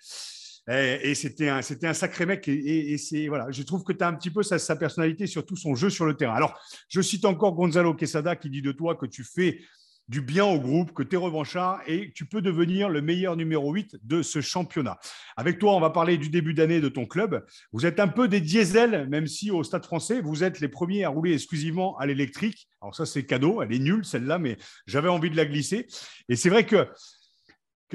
Et, 0.68 1.14
c'était 1.14 1.50
un, 1.50 1.60
un, 1.60 1.94
sacré 1.94 2.26
mec. 2.26 2.48
Et, 2.48 2.98
c'est 2.98 3.28
voilà, 3.28 3.52
je 3.52 3.62
trouve 3.64 3.84
que 3.84 3.94
tu 3.94 4.04
as 4.04 4.08
un 4.08 4.14
petit 4.14 4.32
peu 4.32 4.42
sa, 4.42 4.58
sa, 4.58 4.76
personnalité, 4.76 5.28
surtout 5.28 5.56
son 5.56 5.76
jeu 5.76 5.90
sur 5.90 6.06
le 6.06 6.16
terrain. 6.16 6.34
Alors, 6.34 6.60
je 6.90 7.02
cite 7.02 7.26
encore 7.26 7.54
Gonzalo 7.54 7.94
Quesada 7.94 8.36
qui 8.36 8.50
dit 8.50 8.62
de 8.62 8.72
toi 8.72 8.96
que 8.96 9.06
tu 9.06 9.24
fais 9.24 9.60
du 10.08 10.22
bien 10.22 10.46
au 10.46 10.60
groupe, 10.60 10.94
que 10.94 11.04
tu 11.04 11.16
es 11.16 11.18
revanchard 11.18 11.82
et 11.88 12.12
tu 12.14 12.26
peux 12.26 12.42
devenir 12.42 12.90
le 12.90 13.02
meilleur 13.02 13.36
numéro 13.36 13.74
8 13.74 13.98
de 14.04 14.22
ce 14.22 14.40
championnat. 14.40 15.00
Avec 15.36 15.58
toi, 15.58 15.76
on 15.76 15.80
va 15.80 15.90
parler 15.90 16.18
du 16.18 16.30
début 16.30 16.54
d'année 16.54 16.80
de 16.80 16.90
ton 16.90 17.06
club. 17.06 17.44
Vous 17.72 17.86
êtes 17.86 18.00
un 18.00 18.08
peu 18.08 18.28
des 18.28 18.42
diesels, 18.42 19.08
même 19.10 19.28
si 19.28 19.50
au 19.52 19.64
Stade 19.64 19.86
français, 19.86 20.22
vous 20.22 20.44
êtes 20.44 20.60
les 20.60 20.68
premiers 20.68 21.04
à 21.06 21.10
rouler 21.10 21.34
exclusivement 21.34 21.98
à 21.98 22.06
l'électrique. 22.06 22.68
Alors 22.82 22.96
ça, 22.96 23.06
c'est 23.06 23.26
cadeau, 23.26 23.62
elle 23.62 23.74
est 23.74 23.80
nulle 23.80 24.06
celle-là, 24.06 24.38
mais 24.38 24.58
j'avais 24.86 25.10
envie 25.10 25.32
de 25.32 25.38
la 25.38 25.46
glisser. 25.46 25.88
Et 26.30 26.36
c'est 26.36 26.50
vrai 26.50 26.66
que 26.66 26.88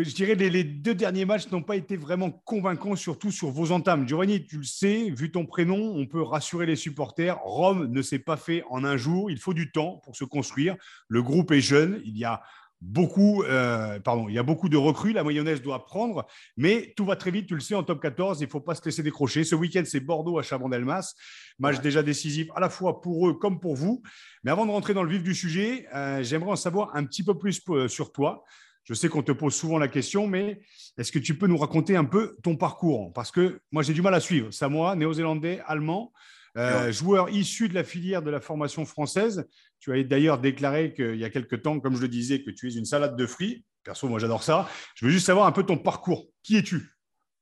que 0.04 0.10
je 0.10 0.14
dirais 0.14 0.34
les, 0.34 0.50
les 0.50 0.64
deux 0.64 0.94
derniers 0.94 1.24
matchs 1.24 1.50
n'ont 1.50 1.62
pas 1.62 1.76
été 1.76 1.96
vraiment 1.96 2.30
convaincants, 2.30 2.96
surtout 2.96 3.30
sur 3.30 3.50
vos 3.50 3.72
entames. 3.72 4.08
Giovanni, 4.08 4.44
tu 4.46 4.58
le 4.58 4.64
sais, 4.64 5.10
vu 5.10 5.30
ton 5.30 5.46
prénom, 5.46 5.94
on 5.96 6.06
peut 6.06 6.22
rassurer 6.22 6.66
les 6.66 6.76
supporters. 6.76 7.38
Rome 7.42 7.86
ne 7.86 8.02
s'est 8.02 8.18
pas 8.18 8.36
fait 8.36 8.64
en 8.70 8.84
un 8.84 8.96
jour. 8.96 9.30
Il 9.30 9.38
faut 9.38 9.54
du 9.54 9.70
temps 9.72 10.00
pour 10.04 10.16
se 10.16 10.24
construire. 10.24 10.76
Le 11.08 11.22
groupe 11.22 11.50
est 11.52 11.60
jeune. 11.60 12.00
Il 12.04 12.16
y 12.16 12.24
a 12.24 12.42
beaucoup, 12.80 13.42
euh, 13.42 14.00
pardon, 14.00 14.28
il 14.28 14.34
y 14.34 14.38
a 14.38 14.42
beaucoup 14.42 14.68
de 14.68 14.76
recrues. 14.76 15.12
La 15.12 15.22
mayonnaise 15.22 15.60
doit 15.60 15.84
prendre, 15.84 16.26
mais 16.56 16.94
tout 16.96 17.04
va 17.04 17.16
très 17.16 17.30
vite. 17.30 17.46
Tu 17.46 17.54
le 17.54 17.60
sais, 17.60 17.74
en 17.74 17.82
top 17.82 18.00
14, 18.00 18.40
il 18.40 18.44
ne 18.44 18.50
faut 18.50 18.60
pas 18.60 18.74
se 18.74 18.84
laisser 18.84 19.02
décrocher. 19.02 19.44
Ce 19.44 19.54
week-end, 19.54 19.82
c'est 19.84 20.00
Bordeaux 20.00 20.38
à 20.38 20.42
Chabandelmas. 20.42 21.14
Match 21.58 21.80
déjà 21.80 22.02
décisif 22.02 22.48
à 22.54 22.60
la 22.60 22.70
fois 22.70 23.00
pour 23.00 23.28
eux 23.28 23.34
comme 23.34 23.60
pour 23.60 23.76
vous. 23.76 24.02
Mais 24.44 24.50
avant 24.50 24.64
de 24.64 24.70
rentrer 24.70 24.94
dans 24.94 25.02
le 25.02 25.10
vif 25.10 25.22
du 25.22 25.34
sujet, 25.34 25.86
euh, 25.94 26.22
j'aimerais 26.22 26.52
en 26.52 26.56
savoir 26.56 26.96
un 26.96 27.04
petit 27.04 27.22
peu 27.22 27.36
plus 27.36 27.60
euh, 27.68 27.88
sur 27.88 28.12
toi. 28.12 28.44
Je 28.90 28.94
sais 28.96 29.08
qu'on 29.08 29.22
te 29.22 29.30
pose 29.30 29.54
souvent 29.54 29.78
la 29.78 29.86
question, 29.86 30.26
mais 30.26 30.60
est-ce 30.98 31.12
que 31.12 31.20
tu 31.20 31.38
peux 31.38 31.46
nous 31.46 31.56
raconter 31.56 31.94
un 31.94 32.04
peu 32.04 32.36
ton 32.42 32.56
parcours? 32.56 33.12
Parce 33.12 33.30
que 33.30 33.60
moi, 33.70 33.84
j'ai 33.84 33.92
du 33.92 34.02
mal 34.02 34.12
à 34.14 34.18
suivre. 34.18 34.50
Samoa, 34.50 34.96
néo-zélandais, 34.96 35.62
allemand, 35.64 36.12
euh, 36.56 36.90
joueur 36.90 37.30
issu 37.30 37.68
de 37.68 37.74
la 37.74 37.84
filière 37.84 38.20
de 38.20 38.30
la 38.30 38.40
formation 38.40 38.84
française. 38.84 39.46
Tu 39.78 39.92
as 39.92 40.02
d'ailleurs 40.02 40.40
déclaré 40.40 40.92
qu'il 40.92 41.14
y 41.14 41.24
a 41.24 41.30
quelques 41.30 41.62
temps, 41.62 41.78
comme 41.78 41.94
je 41.94 42.00
le 42.00 42.08
disais, 42.08 42.42
que 42.42 42.50
tu 42.50 42.68
es 42.68 42.74
une 42.74 42.84
salade 42.84 43.14
de 43.14 43.26
fruits. 43.26 43.64
Perso, 43.84 44.08
moi, 44.08 44.18
j'adore 44.18 44.42
ça. 44.42 44.68
Je 44.96 45.06
veux 45.06 45.12
juste 45.12 45.26
savoir 45.26 45.46
un 45.46 45.52
peu 45.52 45.62
ton 45.62 45.78
parcours. 45.78 46.26
Qui 46.42 46.56
es-tu? 46.56 46.90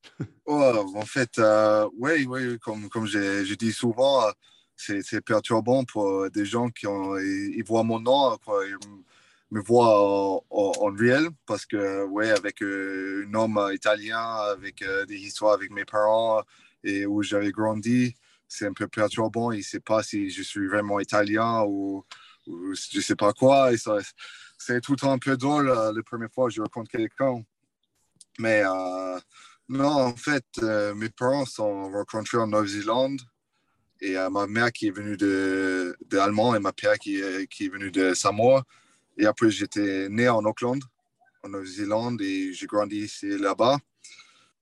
Oh, 0.44 0.92
En 0.96 1.06
fait, 1.06 1.38
euh, 1.38 1.88
oui, 1.96 2.26
oui, 2.28 2.58
comme, 2.58 2.90
comme 2.90 3.06
j'ai 3.06 3.56
dit 3.56 3.72
souvent, 3.72 4.22
euh, 4.22 4.30
c'est 4.76 5.22
perturbant 5.22 5.84
pour 5.84 6.30
des 6.30 6.44
gens 6.44 6.68
qui 6.68 6.86
ont, 6.86 7.16
ils, 7.18 7.64
voient 7.64 7.84
mon 7.84 8.00
nom. 8.00 8.36
Quoi, 8.44 8.64
me 9.50 9.60
voit 9.60 10.42
en, 10.50 10.94
réel 10.94 11.28
parce 11.46 11.64
que, 11.66 12.04
ouais, 12.06 12.30
avec 12.30 12.62
euh, 12.62 13.26
un 13.26 13.34
homme 13.34 13.70
italien, 13.72 14.20
avec 14.20 14.82
euh, 14.82 15.06
des 15.06 15.16
histoires 15.16 15.54
avec 15.54 15.70
mes 15.70 15.84
parents 15.84 16.42
et 16.84 17.06
où 17.06 17.22
j'avais 17.22 17.50
grandi, 17.50 18.14
c'est 18.46 18.66
un 18.66 18.72
peu 18.72 18.88
perturbant. 18.88 19.52
Il 19.52 19.58
ne 19.58 19.62
sait 19.62 19.80
pas 19.80 20.02
si 20.02 20.30
je 20.30 20.42
suis 20.42 20.66
vraiment 20.66 21.00
italien 21.00 21.64
ou, 21.66 22.04
je 22.46 22.98
ne 22.98 23.02
sais 23.02 23.16
pas 23.16 23.32
quoi. 23.32 23.70
C'est 24.58 24.80
tout 24.80 24.92
le 24.92 24.98
temps 24.98 25.12
un 25.12 25.18
peu 25.18 25.36
drôle 25.36 25.68
euh, 25.70 25.92
la 25.92 26.02
première 26.02 26.30
fois 26.32 26.48
que 26.48 26.54
je 26.54 26.62
rencontre 26.62 26.90
quelqu'un. 26.90 27.42
Mais 28.38 28.62
non, 29.68 29.90
en 29.90 30.14
fait, 30.14 30.44
mes 30.94 31.08
parents 31.08 31.44
sont 31.44 31.90
rencontrés 31.90 32.38
en 32.38 32.46
Nouvelle-Zélande 32.46 33.20
et 34.00 34.14
ma 34.30 34.46
mère 34.46 34.70
qui 34.70 34.86
est 34.86 34.92
venue 34.92 35.16
de, 35.16 35.96
de 36.06 36.18
Allemand 36.18 36.54
et 36.54 36.60
ma 36.60 36.72
père 36.72 36.98
qui, 37.00 37.20
qui 37.50 37.66
est 37.66 37.68
venue 37.68 37.90
de 37.90 38.14
Samoa. 38.14 38.64
Et 39.19 39.26
après, 39.26 39.50
j'étais 39.50 40.09
né 40.09 40.29
en 40.29 40.44
Auckland, 40.44 40.81
en 41.43 41.49
Nouvelle-Zélande, 41.49 42.23
et 42.23 42.53
j'ai 42.53 42.67
grandi 42.67 42.98
ici 42.98 43.37
là-bas. 43.37 43.79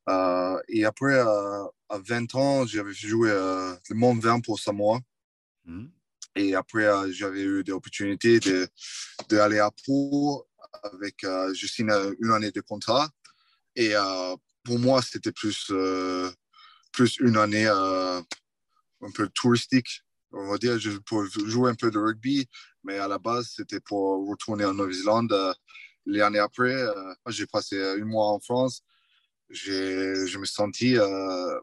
Euh, 0.09 0.59
et 0.69 0.85
après, 0.87 1.15
euh, 1.15 1.65
à 1.91 1.99
20 1.99 2.35
ans, 2.35 2.67
j'avais 2.67 2.95
joué 2.95 3.31
euh, 3.31 3.75
le 3.91 3.97
Mont 3.97 4.17
20 4.17 4.41
pour 4.41 4.59
Samoa. 4.59 5.01
Hmm. 5.67 5.89
Et 6.37 6.55
après, 6.55 6.87
j'avais 7.13 7.43
eu 7.43 7.65
des 7.65 7.73
opportunités 7.73 8.41
d'aller 9.29 9.59
à 9.59 9.71
Pau 9.85 10.47
avec 10.83 11.25
juste 11.55 11.79
une, 11.79 11.91
année 11.91 12.51
de 12.51 12.61
contrat. 12.61 13.09
Et 13.75 13.95
pour 14.63 14.79
moi, 14.79 15.01
c'était 15.01 15.33
plus, 15.33 15.73
plus 16.93 17.17
une 17.21 17.39
année 17.39 17.67
un 17.67 18.23
peu 19.15 19.31
touristique 19.31 20.03
on 20.37 20.49
va 20.49 20.59
dire, 20.59 20.79
pour 21.07 21.25
jouer 21.25 21.71
un 21.71 21.75
peu 21.75 21.91
de 21.91 21.99
rugby, 21.99 22.49
mais 22.87 22.99
à 22.99 23.09
la 23.09 23.19
base, 23.19 23.53
c'était 23.57 23.81
pour 23.81 24.27
retourner 24.29 24.65
en 24.65 24.73
Nouvelle-Zélande. 24.73 25.33
Euh, 25.33 25.53
l'année 26.07 26.39
après, 26.39 26.73
euh, 26.73 27.15
j'ai 27.27 27.47
passé 27.47 27.83
un 27.83 28.05
mois 28.05 28.29
en 28.29 28.39
France. 28.39 28.83
Je 29.51 30.39
me 30.39 30.45
sentis 30.45 30.97
euh, 30.97 31.61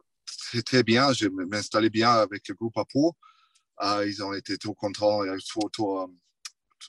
très, 0.66 0.84
bien. 0.84 1.14
Je 1.14 1.28
m'installais 1.28 1.90
bien 1.90 2.12
avec 2.12 2.48
le 2.50 2.56
groupe 2.56 2.78
à 2.78 2.84
Pau. 2.86 3.16
ils 4.06 4.22
ont 4.24 4.34
été 4.34 4.58
trop 4.58 4.74
contents. 4.74 5.22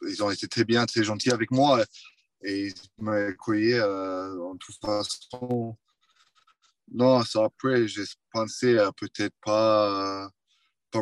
ils 0.02 0.22
ont 0.22 0.30
été 0.30 0.48
très 0.48 0.64
bien, 0.64 0.84
très 0.84 1.04
gentils 1.04 1.30
avec 1.30 1.50
moi. 1.52 1.84
Et 2.42 2.66
ils 2.68 2.74
m'accueillaient 2.98 3.82
en 3.82 4.56
toute 4.56 4.76
façon. 4.80 5.76
Non, 6.92 7.22
ça 7.22 7.44
après, 7.44 7.88
j'ai 7.88 8.04
pensé 8.32 8.76
peut-être 8.96 9.34
pas 9.44 10.28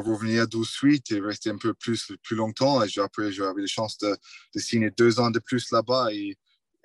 revenir 0.00 0.49
de 0.49 0.62
suite 0.62 1.11
et 1.11 1.20
rester 1.20 1.50
un 1.50 1.58
peu 1.58 1.75
plus, 1.75 2.12
plus 2.22 2.37
longtemps. 2.37 2.82
Et 2.82 2.88
après, 2.99 3.32
j'avais 3.32 3.62
la 3.62 3.66
chance 3.66 3.99
de, 3.99 4.16
signer 4.56 4.90
deux 4.90 5.20
ans 5.20 5.30
de 5.30 5.38
plus 5.38 5.70
là-bas 5.70 6.12
et 6.12 6.37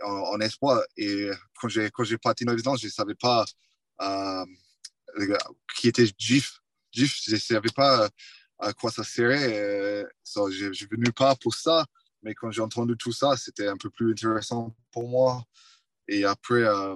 en, 0.04 0.40
espoir. 0.40 0.82
Et 0.98 1.30
quand 1.60 1.70
j'ai, 1.70 1.90
quand 1.92 2.04
j'ai 2.04 2.18
parti 2.18 2.46
en 2.48 2.78
je 2.78 2.86
ne 2.86 2.92
savais 2.92 3.16
pas 3.16 3.46
euh, 4.02 4.46
qui 5.76 5.88
était 5.88 6.08
GIF. 6.18 6.60
GIF, 6.92 7.20
je 7.26 7.34
ne 7.34 7.40
savais 7.40 7.70
pas 7.76 8.10
à 8.60 8.74
quoi 8.74 8.92
ça 8.92 9.04
serait. 9.04 10.06
So, 10.24 10.52
je 10.52 10.74
suis 10.74 10.88
venu 10.88 11.12
pas 11.12 11.36
pour 11.36 11.54
ça. 11.54 11.86
Mais 12.24 12.34
quand 12.34 12.52
j'ai 12.52 12.62
entendu 12.62 12.96
tout 12.98 13.12
ça, 13.12 13.38
c'était 13.38 13.68
un 13.68 13.78
peu 13.78 13.90
plus 13.90 14.12
intéressant 14.12 14.76
pour 14.92 15.08
moi. 15.08 15.44
Et 16.08 16.26
après, 16.26 16.64
euh, 16.64 16.96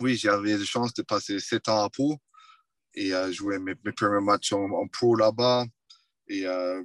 oui, 0.00 0.16
j'avais 0.16 0.56
la 0.56 0.64
chance 0.64 0.94
de 0.94 1.02
passer 1.02 1.38
sept 1.40 1.68
ans 1.68 1.84
à 1.84 1.90
Pau 1.90 2.18
et 2.94 3.14
euh, 3.14 3.32
jouer 3.32 3.58
mes, 3.58 3.74
premiers 3.74 4.24
matchs 4.24 4.52
en, 4.52 4.86
pro 4.88 5.16
là-bas. 5.16 5.66
Et 6.30 6.46
euh, 6.46 6.82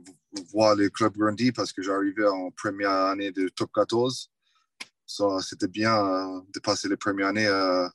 voir 0.52 0.76
les 0.76 0.90
clubs 0.90 1.16
grandir 1.18 1.52
parce 1.54 1.74
que 1.74 1.82
j'arrivais 1.82 2.28
en 2.28 2.50
première 2.52 2.92
année 2.92 3.32
de 3.32 3.50
top 3.50 3.72
14. 3.74 4.32
So, 5.06 5.42
c'était 5.42 5.68
bien 5.68 6.44
de 6.54 6.60
passer 6.62 6.88
les 6.88 6.96
premières 6.96 7.28
années, 7.28 7.46
de 7.46 7.90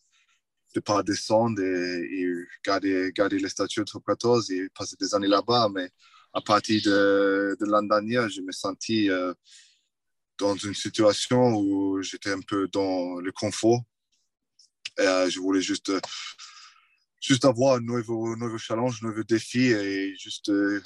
ne 0.77 0.81
pas 0.81 1.03
descendre 1.03 1.63
et, 1.63 2.27
garder, 2.65 3.11
garder 3.15 3.39
les 3.39 3.49
statuts 3.49 3.85
top 3.87 4.05
14 4.07 4.51
et 4.51 4.69
passer 4.75 4.97
des 5.01 5.15
années 5.15 5.27
là-bas. 5.27 5.71
Mais 5.75 5.91
à 6.35 6.43
partir 6.43 6.83
de, 6.85 7.57
de 7.59 7.67
l'année 7.67 7.89
dernière, 7.89 8.29
je 8.29 8.43
me 8.43 8.53
sentis 8.53 9.09
dans 10.39 10.55
une 10.57 10.75
situation 10.75 11.55
où 11.57 12.01
j'étais 12.03 12.33
un 12.33 12.41
peu 12.41 12.69
dans 12.69 13.21
le 13.21 13.33
confort. 13.33 13.81
Et, 14.99 15.31
je 15.31 15.41
voulais 15.41 15.61
juste 15.61 15.93
juste 17.29 17.45
avoir 17.45 17.77
un 17.77 17.81
nouveau, 17.81 18.35
nouveau 18.37 18.59
challenge, 18.59 19.01
un 19.03 19.09
nouveau 19.09 19.23
défi 19.23 19.67
et 19.71 20.17
juste 20.17 20.49
euh, 20.49 20.81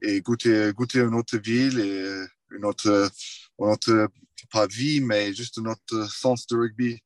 et 0.00 0.20
goûter, 0.20 0.72
goûter 0.74 1.00
une 1.00 1.14
autre 1.14 1.36
ville 1.38 1.78
et 1.78 2.24
une 2.50 2.64
autre, 2.64 3.10
une 3.58 3.68
autre, 3.68 4.08
pas 4.50 4.66
vie, 4.66 5.00
mais 5.00 5.32
juste 5.32 5.58
un 5.58 5.66
autre 5.66 6.10
sens 6.10 6.46
de 6.46 6.56
rugby. 6.56 6.98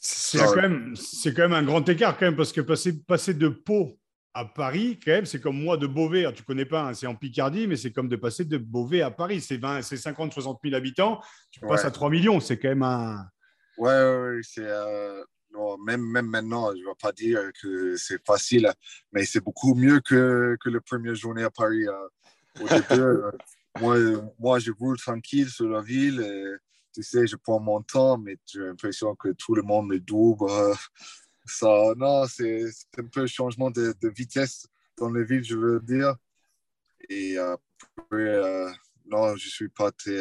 C'est 0.00 0.38
quand, 0.38 0.56
même, 0.56 0.94
quand 1.24 1.38
même 1.38 1.52
un 1.52 1.62
grand 1.62 1.88
écart 1.88 2.16
quand 2.18 2.26
même 2.26 2.36
parce 2.36 2.52
que 2.52 2.60
passer, 2.60 3.00
passer 3.02 3.34
de 3.34 3.48
Pau 3.48 3.98
à 4.34 4.44
Paris, 4.44 5.00
quand 5.04 5.12
même, 5.12 5.26
c'est 5.26 5.40
comme 5.40 5.60
moi 5.60 5.76
de 5.76 5.86
Beauvais. 5.86 6.24
tu 6.28 6.34
tu 6.34 6.42
connais 6.44 6.66
pas, 6.66 6.82
hein, 6.82 6.94
c'est 6.94 7.06
en 7.06 7.16
Picardie, 7.16 7.66
mais 7.66 7.76
c'est 7.76 7.90
comme 7.92 8.08
de 8.08 8.16
passer 8.16 8.44
de 8.44 8.58
Beauvais 8.58 9.02
à 9.02 9.10
Paris. 9.10 9.40
C'est 9.40 9.60
50, 9.96 10.32
60 10.32 10.60
000 10.62 10.76
habitants. 10.76 11.20
Tu 11.50 11.60
passes 11.60 11.84
à 11.84 11.90
3 11.90 12.10
millions. 12.10 12.38
C'est 12.38 12.58
quand 12.58 12.68
même 12.68 12.82
un. 12.82 13.26
Ouais, 13.78 13.88
ouais, 13.88 14.18
ouais 14.18 14.40
c'est. 14.42 14.66
Euh, 14.66 15.24
même, 15.84 16.02
même 16.02 16.26
maintenant, 16.26 16.72
je 16.72 16.80
ne 16.80 16.86
vais 16.86 16.94
pas 17.00 17.12
dire 17.12 17.40
que 17.60 17.96
c'est 17.96 18.24
facile, 18.24 18.70
mais 19.12 19.24
c'est 19.24 19.40
beaucoup 19.40 19.74
mieux 19.74 20.00
que, 20.00 20.56
que 20.60 20.70
la 20.70 20.80
première 20.80 21.14
journée 21.14 21.42
à 21.42 21.50
Paris. 21.50 21.86
Euh. 21.86 22.08
Au 22.60 22.68
début, 22.68 23.00
euh, 23.02 23.30
moi, 23.80 23.96
moi, 24.38 24.58
je 24.58 24.72
roule 24.72 24.98
tranquille 24.98 25.48
sur 25.48 25.68
la 25.68 25.80
ville. 25.80 26.20
Et, 26.20 26.56
tu 26.94 27.02
sais, 27.02 27.26
je 27.26 27.36
prends 27.36 27.60
mon 27.60 27.82
temps, 27.82 28.18
mais 28.18 28.36
j'ai 28.46 28.60
l'impression 28.60 29.14
que 29.14 29.28
tout 29.30 29.54
le 29.54 29.62
monde 29.62 29.88
me 29.88 30.00
double. 30.00 30.50
Ça, 31.46 31.94
non, 31.96 32.26
c'est 32.26 32.64
un 32.98 33.04
peu 33.04 33.22
un 33.22 33.26
changement 33.26 33.70
de, 33.70 33.94
de, 34.00 34.08
vitesse 34.08 34.66
dans 34.98 35.10
la 35.10 35.22
ville, 35.22 35.44
je 35.44 35.56
veux 35.56 35.80
dire. 35.80 36.14
Et 37.08 37.38
après, 37.38 37.64
euh, 38.12 38.70
non, 39.06 39.36
je 39.36 39.48
suis 39.48 39.68
pas 39.68 39.90
très, 39.92 40.20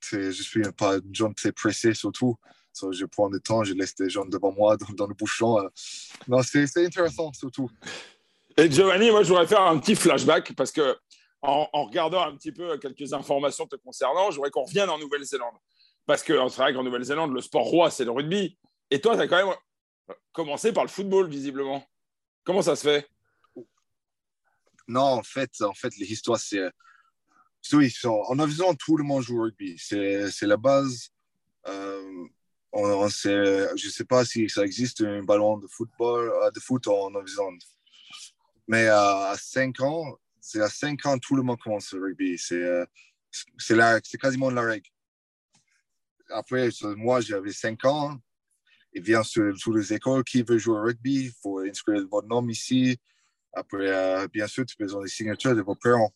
très, 0.00 0.30
je 0.32 0.42
suis 0.42 0.62
pas 0.76 0.98
très 1.36 1.52
pressé 1.52 1.94
surtout 1.94 2.36
je 2.90 3.04
prends 3.06 3.28
le 3.28 3.40
temps, 3.40 3.64
je 3.64 3.74
laisse 3.74 3.94
des 3.94 4.08
gens 4.08 4.24
devant 4.24 4.52
moi 4.52 4.76
dans, 4.96 5.06
le 5.06 5.14
bouchon. 5.14 5.58
Euh. 5.58 5.68
Non, 6.28 6.42
c'est 6.42 6.64
intéressant 6.76 7.32
surtout. 7.32 7.70
Et 8.56 8.70
Giovanni, 8.70 9.10
moi, 9.10 9.22
je 9.22 9.28
voudrais 9.28 9.46
faire 9.46 9.62
un 9.62 9.78
petit 9.78 9.94
flashback 9.94 10.54
parce 10.54 10.72
que 10.72 10.96
en, 11.42 11.68
regardant 11.84 12.22
un 12.22 12.34
petit 12.36 12.52
peu 12.52 12.78
quelques 12.78 13.12
informations 13.12 13.66
te 13.66 13.76
concernant, 13.76 14.30
je 14.30 14.36
voudrais 14.36 14.50
qu'on 14.50 14.64
revienne 14.64 14.90
en 14.90 14.98
Nouvelle-Zélande. 14.98 15.54
Parce 16.06 16.22
que 16.22 16.34
c'est 16.48 16.62
vrai 16.62 16.72
qu'en 16.72 16.82
Nouvelle-Zélande, 16.82 17.32
le 17.32 17.40
sport 17.40 17.64
roi, 17.64 17.90
c'est 17.90 18.04
le 18.04 18.10
rugby. 18.10 18.58
Et 18.90 19.00
toi, 19.00 19.16
tu 19.16 19.22
as 19.22 19.28
quand 19.28 19.46
même 19.46 19.54
commencé 20.32 20.72
par 20.72 20.84
le 20.84 20.88
football, 20.88 21.28
visiblement. 21.28 21.84
Comment 22.44 22.62
ça 22.62 22.76
se 22.76 22.82
fait? 22.82 23.08
Non, 24.88 25.02
en 25.02 25.22
fait, 25.22 25.50
en 25.60 25.74
fait 25.74 25.94
l'histoire, 25.96 26.38
c'est. 26.38 26.62
Oui, 27.72 27.92
en 28.04 28.34
Nouvelle-Zélande, 28.36 28.78
tout 28.78 28.96
le 28.96 29.04
monde 29.04 29.22
joue 29.22 29.38
au 29.38 29.42
rugby. 29.42 29.76
C'est 29.78 30.42
la 30.42 30.56
base. 30.56 31.10
Euh, 31.68 32.26
on, 32.76 33.08
je 33.08 33.72
ne 33.72 33.90
sais 33.90 34.04
pas 34.04 34.24
si 34.24 34.48
ça 34.48 34.64
existe 34.64 35.00
un 35.00 35.22
ballon 35.22 35.58
de 35.58 35.66
football, 35.66 36.30
euh, 36.30 36.50
de 36.50 36.60
foot 36.60 36.86
en 36.88 37.10
Nouvelle-Zélande. 37.10 37.62
Mais 38.68 38.86
à 38.88 39.34
5 39.38 39.80
ans, 39.80 40.18
c'est 40.40 40.60
à 40.60 40.68
5 40.68 41.06
ans, 41.06 41.18
tout 41.18 41.36
le 41.36 41.42
monde 41.42 41.58
commence 41.58 41.92
le 41.92 42.02
rugby. 42.02 42.36
C'est 42.38 42.62
euh, 42.62 42.84
quasiment 44.20 44.50
la 44.50 44.62
règle. 44.62 44.88
Après, 46.30 46.68
moi, 46.96 47.20
j'avais 47.20 47.52
5 47.52 47.84
ans. 47.84 48.18
Il 48.92 49.02
vient 49.02 49.22
sur 49.22 49.54
toutes 49.60 49.76
les 49.76 49.92
écoles 49.94 50.24
qui 50.24 50.42
veut 50.42 50.58
jouer 50.58 50.78
au 50.78 50.82
rugby. 50.82 51.26
Il 51.26 51.32
faut 51.42 51.60
inscrire 51.60 52.06
votre 52.10 52.28
nom 52.28 52.46
ici. 52.48 52.98
Après, 53.52 53.88
euh, 53.88 54.28
bien 54.28 54.46
sûr, 54.46 54.66
tu 54.66 54.76
besoin 54.78 55.02
des 55.02 55.08
signatures 55.08 55.54
de 55.54 55.62
vos 55.62 55.76
parents. 55.76 56.12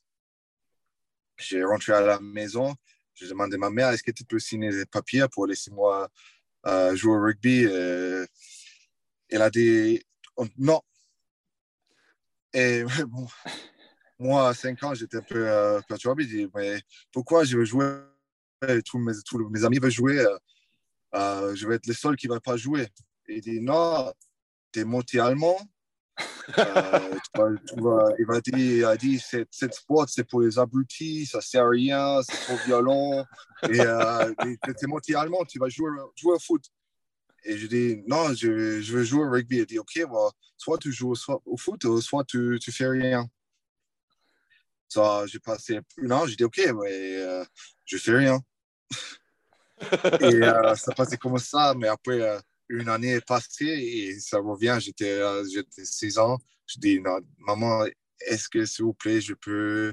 J'ai 1.39 1.63
rentré 1.63 1.93
à 1.93 2.01
la 2.01 2.21
maison. 2.21 2.75
J'ai 3.15 3.29
demandé 3.29 3.57
à 3.57 3.59
ma 3.59 3.71
mère, 3.71 3.91
est-ce 3.91 4.03
que 4.03 4.11
tu 4.11 4.25
peux 4.25 4.39
signer 4.39 4.71
des 4.71 4.87
papiers 4.87 5.27
pour 5.31 5.47
laisser 5.47 5.71
moi 5.71 6.09
euh, 6.67 6.95
jouer 6.97 7.13
au 7.13 7.21
rugby. 7.21 7.65
Euh, 7.67 8.27
elle 9.29 9.43
a 9.43 9.51
dit 9.51 10.03
non. 10.59 10.81
Et 12.53 12.85
bon, 13.09 13.27
moi, 14.19 14.49
à 14.49 14.55
5 14.55 14.83
ans, 14.85 14.95
j'étais 14.95 15.19
un 15.19 15.23
peu 15.23 15.49
euh, 15.49 15.81
perturbé. 15.89 16.25
Je 16.25 16.49
mais 16.55 16.81
pourquoi 17.13 17.45
je 17.45 17.59
veux 17.59 17.65
jouer? 17.65 18.01
Tous 18.85 18.99
mes, 18.99 19.15
tous 19.25 19.49
mes 19.49 19.65
amis 19.65 19.79
veulent 19.79 19.91
jouer. 19.91 20.23
je 21.15 21.67
vais 21.67 21.77
être 21.77 21.87
le 21.87 21.95
seul 21.95 22.17
qui 22.17 22.29
ne 22.29 22.35
va 22.35 22.41
pas 22.41 22.59
jouer. 22.59 22.89
il 23.27 23.41
dit, 23.41 23.61
non, 23.61 24.13
tu 24.73 24.81
es 24.81 24.85
monté 24.85 25.19
allemand. 25.19 25.59
Il, 28.19 28.27
va 28.27 28.41
dire, 28.41 28.59
il 28.59 28.85
a 28.85 28.97
dit 28.97 29.19
cette, 29.19 29.75
sport, 29.75 30.09
c'est 30.09 30.25
pour 30.25 30.41
les 30.43 30.59
abrutis, 30.59 31.27
ça 31.27 31.41
sert 31.41 31.65
à 31.65 31.69
rien, 31.69 32.21
c'est 32.23 32.37
trop 32.45 32.57
violent. 32.67 33.25
Et 33.69 33.81
euh, 33.81 34.33
tu 34.43 34.85
es 34.85 34.87
monté 34.87 35.15
allemand, 35.15 35.45
tu 35.45 35.59
vas 35.59 35.69
jouer, 35.69 35.91
jouer 36.17 36.35
au 36.35 36.39
foot. 36.39 36.65
Et 37.45 37.57
je 37.57 37.67
dis, 37.67 38.03
non, 38.07 38.35
je, 38.35 38.81
je 38.81 38.93
veux 38.93 39.05
jouer 39.05 39.25
au 39.25 39.31
rugby. 39.31 39.59
Il 39.59 39.67
dit, 39.67 39.79
OK, 39.79 40.01
soit 40.57 40.79
tu 40.79 40.93
joues 40.93 41.15
au 41.47 41.57
foot, 41.57 42.01
soit 42.01 42.25
tu, 42.25 42.59
tu 42.61 42.73
fais 42.73 42.89
rien. 42.89 43.27
Ça, 44.89 45.25
j'ai 45.27 45.39
passé 45.39 45.79
un 46.03 46.11
an, 46.11 46.27
j'ai 46.27 46.37
dit, 46.37 46.45
OK, 46.45 46.59
mais 46.59 47.17
euh, 47.17 47.45
je 47.85 47.97
fais 47.97 48.17
rien. 48.17 48.41
et 50.21 50.43
euh, 50.43 50.75
ça 50.75 50.93
passait 50.93 51.17
comme 51.17 51.39
ça, 51.39 51.75
mais 51.77 51.89
après, 51.89 52.41
une 52.71 52.89
année 52.89 53.15
est 53.15 53.27
passée 53.27 53.67
et 53.67 54.21
ça 54.21 54.39
revient. 54.39 54.79
J'étais, 54.81 55.11
euh, 55.11 55.45
j'étais 55.53 55.85
6 55.85 56.19
ans. 56.19 56.39
Je 56.67 56.79
dis, 56.79 57.01
non, 57.01 57.19
maman, 57.39 57.85
est-ce 58.21 58.49
que, 58.49 58.65
s'il 58.65 58.85
vous 58.85 58.95
plaît, 58.95 59.21
je 59.21 59.35
peux 59.35 59.93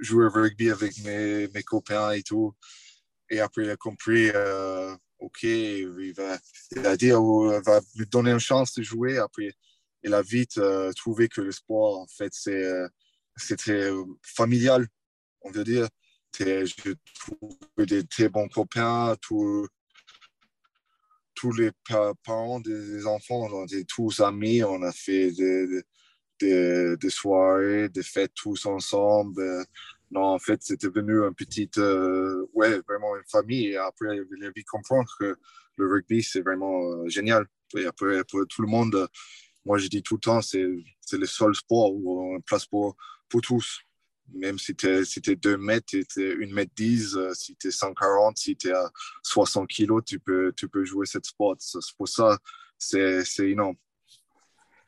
jouer 0.00 0.26
au 0.26 0.30
rugby 0.30 0.70
avec 0.70 0.98
mes, 1.04 1.48
mes 1.48 1.62
copains 1.62 2.12
et 2.12 2.22
tout? 2.22 2.54
Et 3.30 3.40
après, 3.40 3.64
il 3.64 3.70
a 3.70 3.76
compris, 3.76 4.30
euh, 4.34 4.94
OK, 5.18 5.42
il, 5.42 6.12
va, 6.14 6.38
il 6.76 6.86
a 6.86 6.96
dit, 6.96 7.12
oh, 7.12 7.52
il 7.52 7.62
va 7.64 7.80
me 7.96 8.04
donner 8.04 8.32
une 8.32 8.38
chance 8.38 8.74
de 8.74 8.82
jouer. 8.82 9.18
Après, 9.18 9.50
il 10.02 10.14
a 10.14 10.22
vite 10.22 10.58
euh, 10.58 10.92
trouvé 10.92 11.28
que 11.28 11.40
le 11.40 11.52
sport, 11.52 12.00
en 12.00 12.06
fait, 12.06 12.32
c'est, 12.32 12.70
c'était 13.36 13.90
familial, 14.22 14.86
on 15.40 15.50
veut 15.50 15.64
dire. 15.64 15.88
Je 16.38 16.92
trouve 17.14 17.86
des 17.86 18.06
très 18.06 18.28
bons 18.28 18.48
copains, 18.48 19.16
tout, 19.22 19.66
tous 21.36 21.52
les 21.52 21.70
parents 22.24 22.60
des 22.60 23.06
enfants, 23.06 23.48
on 23.52 23.66
était 23.66 23.84
tous 23.84 24.20
amis, 24.20 24.64
on 24.64 24.82
a 24.82 24.90
fait 24.90 25.30
des, 26.40 27.10
soirées, 27.10 27.88
des 27.88 28.02
fêtes 28.02 28.32
tous 28.34 28.66
ensemble. 28.66 29.64
Non, 30.10 30.22
en 30.22 30.38
fait, 30.38 30.62
c'était 30.62 30.88
devenu 30.88 31.20
une 31.24 31.34
petite, 31.34 31.78
euh, 31.78 32.48
ouais, 32.54 32.80
vraiment 32.88 33.16
une 33.16 33.26
famille. 33.28 33.68
Et 33.68 33.76
après, 33.76 34.16
il 34.16 34.44
a 34.44 34.50
vu 34.54 34.64
comprendre 34.64 35.08
que 35.18 35.36
le 35.76 35.86
rugby, 35.86 36.22
c'est 36.22 36.40
vraiment 36.40 36.80
euh, 36.92 37.08
génial. 37.08 37.46
Et 37.76 37.84
après, 37.86 38.22
pour 38.24 38.46
tout 38.48 38.62
le 38.62 38.68
monde, 38.68 39.08
moi, 39.64 39.78
je 39.78 39.88
dis 39.88 40.02
tout 40.02 40.14
le 40.14 40.20
temps, 40.20 40.40
c'est 40.40 40.62
le 40.62 41.26
seul 41.26 41.54
sport 41.54 41.92
où 41.92 42.36
on 42.36 42.40
place 42.40 42.66
pour, 42.66 42.96
pour 43.28 43.40
tous 43.40 43.80
même 44.34 44.58
si 44.58 44.74
tu 44.74 44.86
es, 44.86 45.36
2 45.36 45.56
mètres, 45.56 45.86
tu 45.86 46.00
es 46.00 46.34
1 46.34 46.52
mètre 46.52 46.72
10, 46.76 47.16
euh, 47.16 47.34
si 47.34 47.56
tu 47.56 47.68
es 47.68 47.70
140, 47.70 48.36
si 48.36 48.56
tu 48.56 48.68
es 48.68 48.72
à 48.72 48.90
60 49.22 49.68
kilos, 49.68 50.02
tu 50.04 50.18
peux, 50.18 50.52
tu 50.56 50.68
peux 50.68 50.84
jouer 50.84 51.06
cette 51.06 51.26
sport. 51.26 51.56
Pour 51.96 52.08
ça, 52.08 52.38
c'est 52.78 53.24
énorme. 53.40 53.76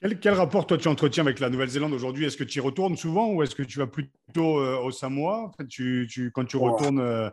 Quel, 0.00 0.20
quel, 0.20 0.34
rapport 0.34 0.66
toi 0.66 0.78
tu 0.78 0.86
entretiens 0.88 1.24
avec 1.24 1.40
la 1.40 1.50
Nouvelle-Zélande 1.50 1.92
aujourd'hui? 1.92 2.24
Est-ce 2.24 2.36
que 2.36 2.44
tu 2.44 2.58
y 2.58 2.60
retournes 2.60 2.96
souvent 2.96 3.32
ou 3.32 3.42
est-ce 3.42 3.54
que 3.54 3.64
tu 3.64 3.78
vas 3.78 3.88
plutôt 3.88 4.60
euh, 4.60 4.78
au 4.78 4.92
Samoa? 4.92 5.50
Tu, 5.68 6.06
tu, 6.08 6.30
quand 6.30 6.44
tu 6.44 6.56
retournes, 6.56 7.00
euh, 7.00 7.30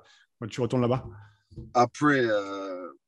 tu 0.50 0.62
retournes 0.62 0.82
là-bas? 0.82 1.06
Après, 1.74 2.26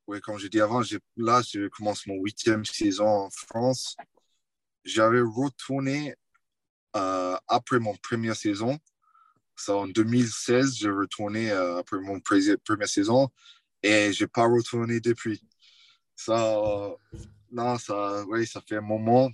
oui, 0.08 0.22
comme 0.22 0.38
j'ai 0.38 0.50
dit 0.50 0.62
avant, 0.62 0.82
là 1.18 1.42
je 1.42 1.68
commence 1.68 2.06
mon 2.08 2.16
huitième 2.16 2.64
saison 2.66 3.08
en 3.08 3.30
France. 3.30 3.98
J'avais 4.86 5.20
retourné 5.20 6.16
après 6.94 7.80
mon 7.80 7.96
première 7.96 8.36
saison. 8.36 8.80
Ça, 9.58 9.76
en 9.76 9.88
2016, 9.88 10.76
j'ai 10.76 10.90
retourné 10.90 11.50
euh, 11.52 11.78
après 11.80 12.00
mon 12.00 12.20
première 12.20 12.88
saison 12.88 13.28
et 13.82 14.14
je 14.14 14.24
n'ai 14.24 14.28
pas 14.28 14.46
retourné 14.46 15.00
depuis. 15.00 15.42
Ça, 16.16 16.96
non, 17.52 17.78
ça, 17.80 18.24
oui, 18.28 18.46
ça 18.46 18.62
fait 18.62 18.78
un 18.78 18.82
moment. 18.82 19.30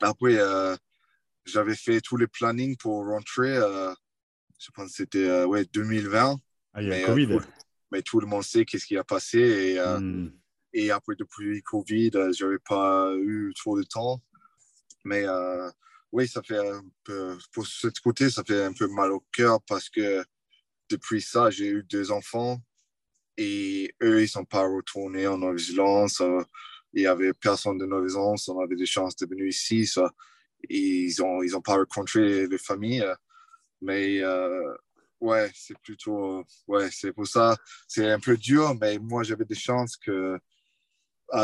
Après, 0.00 0.36
euh, 0.36 0.76
j'avais 1.44 1.76
fait 1.76 2.00
tous 2.00 2.16
les 2.16 2.26
plannings 2.26 2.76
pour 2.76 3.06
rentrer. 3.06 3.56
Euh, 3.56 3.94
je 4.58 4.70
pense 4.72 4.88
que 4.88 4.96
c'était 4.96 5.44
ouais, 5.44 5.64
2020. 5.64 6.36
Ah, 6.74 6.82
il 6.82 6.88
y 6.88 6.92
a 6.92 6.96
mais, 6.96 7.04
Covid. 7.04 7.38
mais 7.92 8.02
tout 8.02 8.18
le 8.20 8.26
monde 8.26 8.42
sait 8.42 8.64
qu'est-ce 8.64 8.86
qui 8.86 8.96
a 8.96 9.04
passé. 9.04 9.38
Et, 9.38 9.80
hmm. 9.80 10.32
et 10.72 10.90
après, 10.90 11.14
depuis 11.16 11.62
Covid, 11.62 12.10
je 12.36 12.44
n'avais 12.44 12.58
pas 12.58 13.14
eu 13.16 13.52
trop 13.54 13.78
de 13.78 13.84
temps. 13.84 14.20
Mais 15.04 15.24
oui, 16.12 16.28
ça 16.28 16.42
fait 16.42 16.58
un 16.58 16.82
peu, 17.04 17.38
pour 17.52 17.66
ce 17.66 17.88
côté, 18.02 18.30
ça 18.30 18.42
fait 18.44 18.64
un 18.64 18.72
peu 18.72 18.88
mal 18.88 19.12
au 19.12 19.24
cœur 19.32 19.60
parce 19.62 19.88
que 19.88 20.24
depuis 20.88 21.22
ça, 21.22 21.50
j'ai 21.50 21.68
eu 21.68 21.84
deux 21.84 22.10
enfants 22.10 22.60
et 23.36 23.94
eux, 24.02 24.22
ils 24.22 24.28
sont 24.28 24.44
pas 24.44 24.66
retournés 24.66 25.26
en 25.26 25.38
Nouvelle-Zélande. 25.38 26.10
Il 26.92 27.02
n'y 27.02 27.06
avait 27.06 27.32
personne 27.32 27.78
de 27.78 27.86
Nouvelle-Zélande, 27.86 28.38
on 28.48 28.60
avait 28.60 28.76
des 28.76 28.86
chances 28.86 29.16
de 29.16 29.26
venir 29.26 29.46
ici. 29.46 29.88
Ils 30.68 31.14
n'ont 31.20 31.42
ils 31.42 31.56
ont 31.56 31.62
pas 31.62 31.76
rencontré 31.76 32.46
les 32.46 32.58
familles. 32.58 33.06
Mais 33.80 34.20
euh, 34.20 34.74
ouais, 35.20 35.50
c'est 35.54 35.78
plutôt, 35.78 36.44
ouais, 36.66 36.88
c'est 36.92 37.12
pour 37.12 37.26
ça, 37.26 37.56
c'est 37.88 38.10
un 38.10 38.20
peu 38.20 38.36
dur, 38.36 38.74
mais 38.80 38.98
moi, 38.98 39.22
j'avais 39.22 39.44
des 39.44 39.54
chances 39.54 39.96
que 39.96 40.38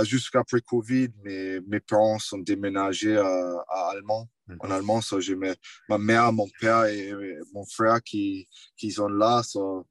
jusqu'après 0.05 0.61
Covid, 0.61 1.09
mes, 1.23 1.61
mes 1.61 1.81
parents 1.81 2.19
sont 2.19 2.39
déménagés 2.39 3.17
à, 3.17 3.65
à 3.69 3.91
Allemand. 3.91 4.29
Mhm. 4.49 4.57
En 4.61 4.71
Allemand, 4.71 5.01
so, 5.01 5.21
j'ai 5.21 5.37
ma 5.37 5.99
mère, 5.99 6.33
mon 6.33 6.49
père 6.61 6.85
et, 6.85 7.13
mon 7.53 7.65
frère 7.65 8.03
qui, 8.03 8.49
qui 8.77 8.93
sont 8.93 9.09
là. 9.09 9.43
So, 9.43 9.87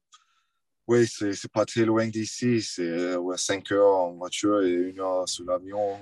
oui, 0.86 1.06
c'est 1.06 1.50
pas 1.52 1.64
très 1.64 1.84
loin 1.84 2.06
d'ici. 2.06 2.62
C'est 2.62 3.16
ouais, 3.16 3.36
5 3.36 3.72
heures 3.72 3.96
en 3.96 4.12
voiture 4.14 4.62
et 4.62 4.70
une 4.70 5.00
heure 5.00 5.28
sur 5.28 5.44
l'avion. 5.44 5.98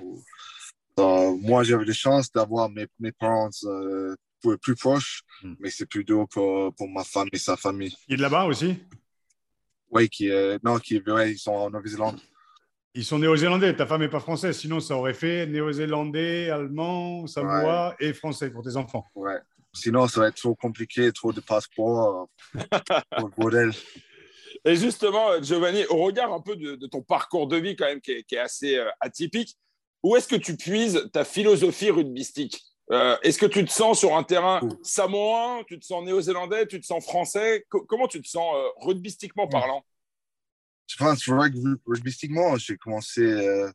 moi, 0.97 1.65
j'avais 1.65 1.85
des 1.85 1.95
chances 1.95 2.31
d'avoir 2.31 2.69
mes, 2.69 2.87
mes 2.99 3.13
parents 3.13 3.51
euh, 3.65 4.15
plus 4.61 4.77
proches, 4.77 5.23
hmm. 5.43 5.55
mais 5.59 5.71
c'est 5.71 5.87
plus 5.87 6.05
dur 6.05 6.27
pour, 6.31 6.75
pour, 6.75 6.89
ma 6.89 7.03
femme 7.03 7.29
et 7.33 7.39
sa 7.39 7.57
famille. 7.57 7.97
Il 8.09 8.15
est 8.15 8.23
là-bas 8.23 8.45
aussi? 8.45 8.77
Oui, 9.91 10.09
qui, 10.09 10.31
non, 10.63 10.79
qui, 10.79 11.01
ils 11.07 11.39
sont 11.39 11.53
en 11.53 11.71
Nouvelle-Zélande. 11.71 12.21
Ils 12.95 13.05
sont 13.05 13.19
néo-zélandais. 13.19 13.75
Ta 13.75 13.87
femme 13.87 14.03
n'est 14.03 14.09
pas 14.09 14.21
française, 14.21 14.57
sinon 14.57 14.81
ça 14.81 14.97
aurait 14.97 15.15
fait 15.15 15.47
néo-zélandais, 15.47 16.51
allemand, 16.51 17.27
samoa 17.27 17.97
et 17.99 18.13
français 18.13 18.51
pour 18.51 18.63
tes 18.63 18.77
enfants. 18.77 19.05
Ouais. 19.15 19.39
Sinon, 19.73 20.07
ça 20.07 20.21
va 20.21 20.29
être 20.29 20.37
trop 20.37 20.55
compliqué, 20.55 21.11
trop 21.13 21.33
de 21.33 21.41
passeports 21.41 22.29
pour 22.55 23.29
le 23.29 23.35
bordel. 23.37 23.73
Et 24.65 24.77
justement, 24.77 25.43
Giovanni, 25.43 25.85
au 25.87 25.97
regard 25.97 26.33
un 26.33 26.41
peu 26.41 26.57
de, 26.57 26.87
ton 26.87 27.03
parcours 27.03 27.49
de 27.49 27.57
vie 27.57 27.77
quand 27.77 27.87
même 27.87 28.01
qui 28.01 28.13
est, 28.13 28.39
assez 28.39 28.79
euh, 28.79 28.89
atypique, 29.01 29.57
où 30.03 30.17
est-ce 30.17 30.29
que 30.29 30.37
tu 30.37 30.57
puises 30.57 31.09
ta 31.13 31.25
philosophie 31.25 31.91
rugbystique? 31.91 32.63
Euh, 32.93 33.17
Est-ce 33.23 33.39
que 33.39 33.47
tu 33.47 33.65
te 33.65 33.71
sens 33.71 33.99
sur 33.99 34.15
un 34.17 34.23
terrain 34.23 34.61
samoan, 34.83 35.65
tu 35.67 35.79
te 35.79 35.85
sens 35.85 36.05
néo-zélandais, 36.05 36.67
tu 36.67 36.81
te 36.81 36.87
sens 36.87 37.05
français? 37.05 37.67
Comment 37.69 38.07
tu 38.07 38.23
te 38.23 38.29
sens 38.29 38.55
euh, 38.55 38.69
rugbystiquement 38.77 39.49
parlant? 39.49 39.85
Je 40.87 40.97
pense 40.97 41.29
rugbystiquement, 41.87 42.57
j'ai 42.57 42.77
commencé 42.77 43.23
euh, 43.23 43.71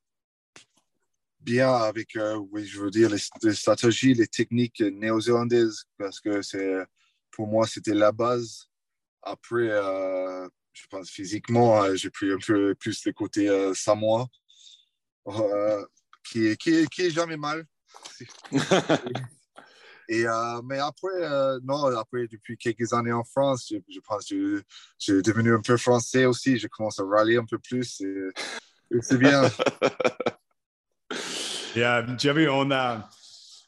bien 1.40 1.72
avec, 1.74 2.18
oui, 2.52 2.66
je 2.66 2.82
veux 2.82 2.92
dire, 2.92 3.10
les, 3.10 3.54
stratégies, 3.54 4.14
les 4.14 4.28
techniques 4.28 4.82
néo-zélandaises, 4.82 5.86
parce 5.98 6.20
que 6.20 6.42
c'est 6.42 6.86
pour 7.32 7.48
moi, 7.48 7.66
c'était 7.68 7.94
la 7.94 8.12
base. 8.12 8.70
Après, 9.22 9.70
je 10.74 10.88
pense 10.90 11.10
physiquement, 11.10 11.96
j'ai 11.96 12.10
pris 12.10 12.32
un 12.32 12.38
peu 12.46 12.76
plus 12.76 13.06
le 13.06 13.14
côté 13.14 13.74
samoa, 13.74 14.28
qui, 16.24 16.56
qui, 16.58 16.88
qui 16.88 17.02
est 17.02 17.12
jamais 17.12 17.38
mal. 17.38 17.66
Euh, 20.12 20.62
mais 20.66 20.80
après, 20.80 21.22
euh, 21.22 21.60
non, 21.64 21.86
après, 21.98 22.28
depuis 22.28 22.58
quelques 22.58 22.94
années 22.94 23.12
en 23.12 23.24
France, 23.24 23.68
je, 23.72 23.78
je 23.90 24.00
pense 24.00 24.28
que 24.28 24.64
j'ai 24.98 25.22
devenu 25.22 25.54
un 25.54 25.62
peu 25.62 25.78
français 25.78 26.26
aussi. 26.26 26.58
Je 26.58 26.68
commence 26.68 27.00
à 27.00 27.04
râler 27.04 27.38
un 27.38 27.46
peu 27.46 27.60
plus. 27.60 28.02
C'est 29.02 29.18
bien. 29.18 29.44
et, 31.76 31.84
euh, 31.84 32.52
on 32.52 32.72
a, 32.72 33.08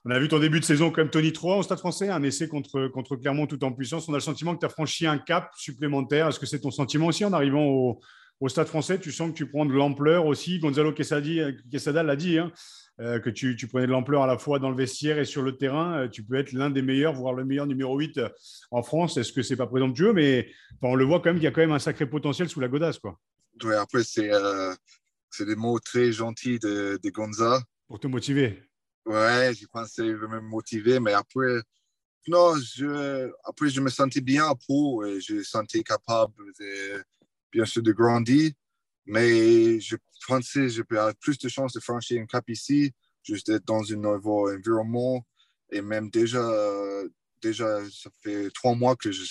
on 0.06 0.10
a 0.10 0.20
vu 0.20 0.28
ton 0.28 0.40
début 0.40 0.60
de 0.60 0.66
saison 0.66 0.90
comme 0.90 1.12
Tony 1.12 1.32
3 1.32 1.58
au 1.58 1.64
Stade 1.64 1.78
français, 1.78 2.10
un 2.10 2.24
essai 2.24 2.48
contre, 2.48 2.88
contre 2.88 3.16
Clermont 3.16 3.46
tout 3.46 3.64
en 3.64 3.72
puissance. 3.72 4.10
On 4.10 4.14
a 4.14 4.18
le 4.18 4.22
sentiment 4.22 4.56
que 4.56 4.62
tu 4.62 4.66
as 4.66 4.70
franchi 4.70 5.06
un 5.06 5.20
cap 5.20 5.52
supplémentaire. 5.56 6.28
Est-ce 6.28 6.40
que 6.40 6.48
c'est 6.48 6.62
ton 6.62 6.72
sentiment 6.72 7.08
aussi 7.08 7.24
en 7.24 7.34
arrivant 7.34 7.66
au, 7.66 8.00
au 8.40 8.50
Stade 8.50 8.68
français? 8.68 9.00
Tu 9.00 9.12
sens 9.12 9.30
que 9.30 9.36
tu 9.36 9.48
prends 9.48 9.68
de 9.68 9.74
l'ampleur 9.74 10.26
aussi. 10.26 10.58
Gonzalo 10.58 10.92
Quesada 10.92 12.02
l'a 12.02 12.16
dit. 12.16 12.40
Hein. 12.40 12.52
Euh, 13.02 13.20
que 13.20 13.32
tu, 13.32 13.56
prenais 13.68 13.88
de 13.88 13.92
l'ampleur 13.92 14.22
à 14.22 14.28
la 14.28 14.38
fois 14.38 14.60
dans 14.60 14.70
le 14.70 14.76
vestiaire 14.76 15.18
et 15.18 15.26
sur 15.26 15.42
le 15.42 15.58
terrain. 15.58 16.02
Euh, 16.02 16.08
tu 16.08 16.24
peux 16.24 16.36
être 16.36 16.52
l'un 16.52 16.70
des 16.70 16.84
meilleurs, 16.84 17.14
voire 17.14 17.34
le 17.34 17.44
meilleur 17.44 17.66
numéro 17.66 17.98
8 17.98 18.20
euh, 18.20 18.30
en 18.70 18.84
France. 18.84 19.18
Est-ce 19.18 19.34
que 19.34 19.42
c'est 19.42 19.56
pas 19.56 19.66
présomptueux 19.66 20.14
Mais 20.14 20.52
on 20.84 20.94
le 20.94 21.04
voit 21.04 21.20
quand 21.20 21.30
même 21.30 21.38
qu'il 21.38 21.46
y 21.46 21.48
a 21.48 21.52
quand 21.52 21.62
même 21.62 21.72
un 21.72 21.80
sacré 21.80 22.08
potentiel 22.08 22.48
sous 22.48 22.60
la 22.60 22.68
godasse. 22.68 23.00
Quoi. 23.00 23.20
Ouais, 23.64 23.76
après, 23.76 24.04
c'est, 24.04 24.30
des 25.40 25.56
mots 25.56 25.80
très 25.80 26.12
gentils 26.12 26.60
de, 26.60 27.00
de, 27.02 27.10
Gonza. 27.10 27.64
Pour 27.88 28.00
te 28.00 28.06
motiver. 28.06 28.62
Ouais, 29.08 29.52
je 29.60 29.66
pense 29.66 29.96
que 29.96 30.04
veut 30.04 30.28
me 30.28 30.40
motiver. 30.40 31.00
Mais 31.00 31.14
après, 31.14 31.60
non, 32.28 32.54
je, 32.56 33.32
après, 33.46 33.70
je 33.70 33.82
me 33.82 33.90
sentais 33.90 34.22
bien 34.22 34.48
à 34.48 34.54
peau 34.54 35.04
et 35.06 35.20
je 35.20 35.36
me 35.36 35.44
sentais 35.44 35.82
capable, 35.82 36.36
de, 36.60 37.04
bien 37.52 37.66
sûr, 37.66 37.82
de 37.82 37.94
grandir. 37.94 38.52
Mais 39.06 39.80
je 39.80 39.96
pensais 40.28 40.68
que 40.68 40.70
j'avais 40.70 41.14
plus 41.20 41.38
de 41.38 41.50
chances 41.50 41.74
de 41.74 41.80
franchir 41.80 42.22
un 42.22 42.26
cap 42.26 42.48
ici, 42.50 42.94
juste 43.24 43.52
d'être 43.52 43.66
dans 43.66 43.84
un 43.92 43.96
nouveau 43.96 44.52
environnement. 44.52 45.26
Et 45.72 45.82
même 45.82 46.10
déjà, 46.10 46.48
déjà 47.42 47.80
ça 47.90 48.10
fait 48.22 48.50
trois 48.52 48.76
mois 48.76 48.96
que 48.96 49.12
je, 49.12 49.24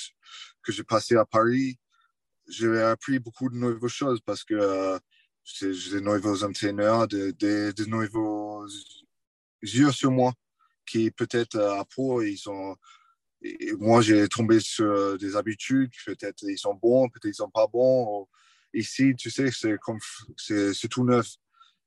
que 0.63 0.73
j'ai 0.73 0.85
passé 0.85 1.17
à 1.17 1.25
Paris. 1.25 1.79
J'ai 2.49 2.81
appris 2.81 3.19
beaucoup 3.19 3.49
de 3.49 3.55
nouvelles 3.55 3.89
choses 3.89 4.21
parce 4.21 4.45
que 4.45 4.55
euh, 4.55 4.99
j'ai 5.45 5.73
des 5.93 6.01
nouveaux 6.01 6.43
entraîneurs, 6.45 7.07
de, 7.07 7.31
de, 7.39 7.73
de, 7.73 7.85
nouveaux 7.85 8.67
yeux 9.63 9.93
sur 9.93 10.11
moi 10.11 10.33
qui 10.87 11.11
peut-être 11.11 11.57
euh, 11.57 11.81
à 11.81 11.85
pro, 11.85 12.23
ils 12.23 12.39
sont. 12.39 12.77
Moi, 13.79 14.03
j'ai 14.03 14.29
tombé 14.29 14.61
sur 14.61 15.17
des 15.17 15.35
habitudes, 15.35 15.91
peut-être 16.05 16.43
ils 16.43 16.59
sont 16.59 16.75
bons, 16.75 17.09
peut-être 17.09 17.33
ils 17.33 17.35
sont 17.35 17.49
pas 17.49 17.67
bons. 17.67 18.29
Ici, 18.73 19.15
tu 19.17 19.31
sais, 19.31 19.51
c'est 19.51 20.89
tout 20.89 21.05
neuf. 21.05 21.27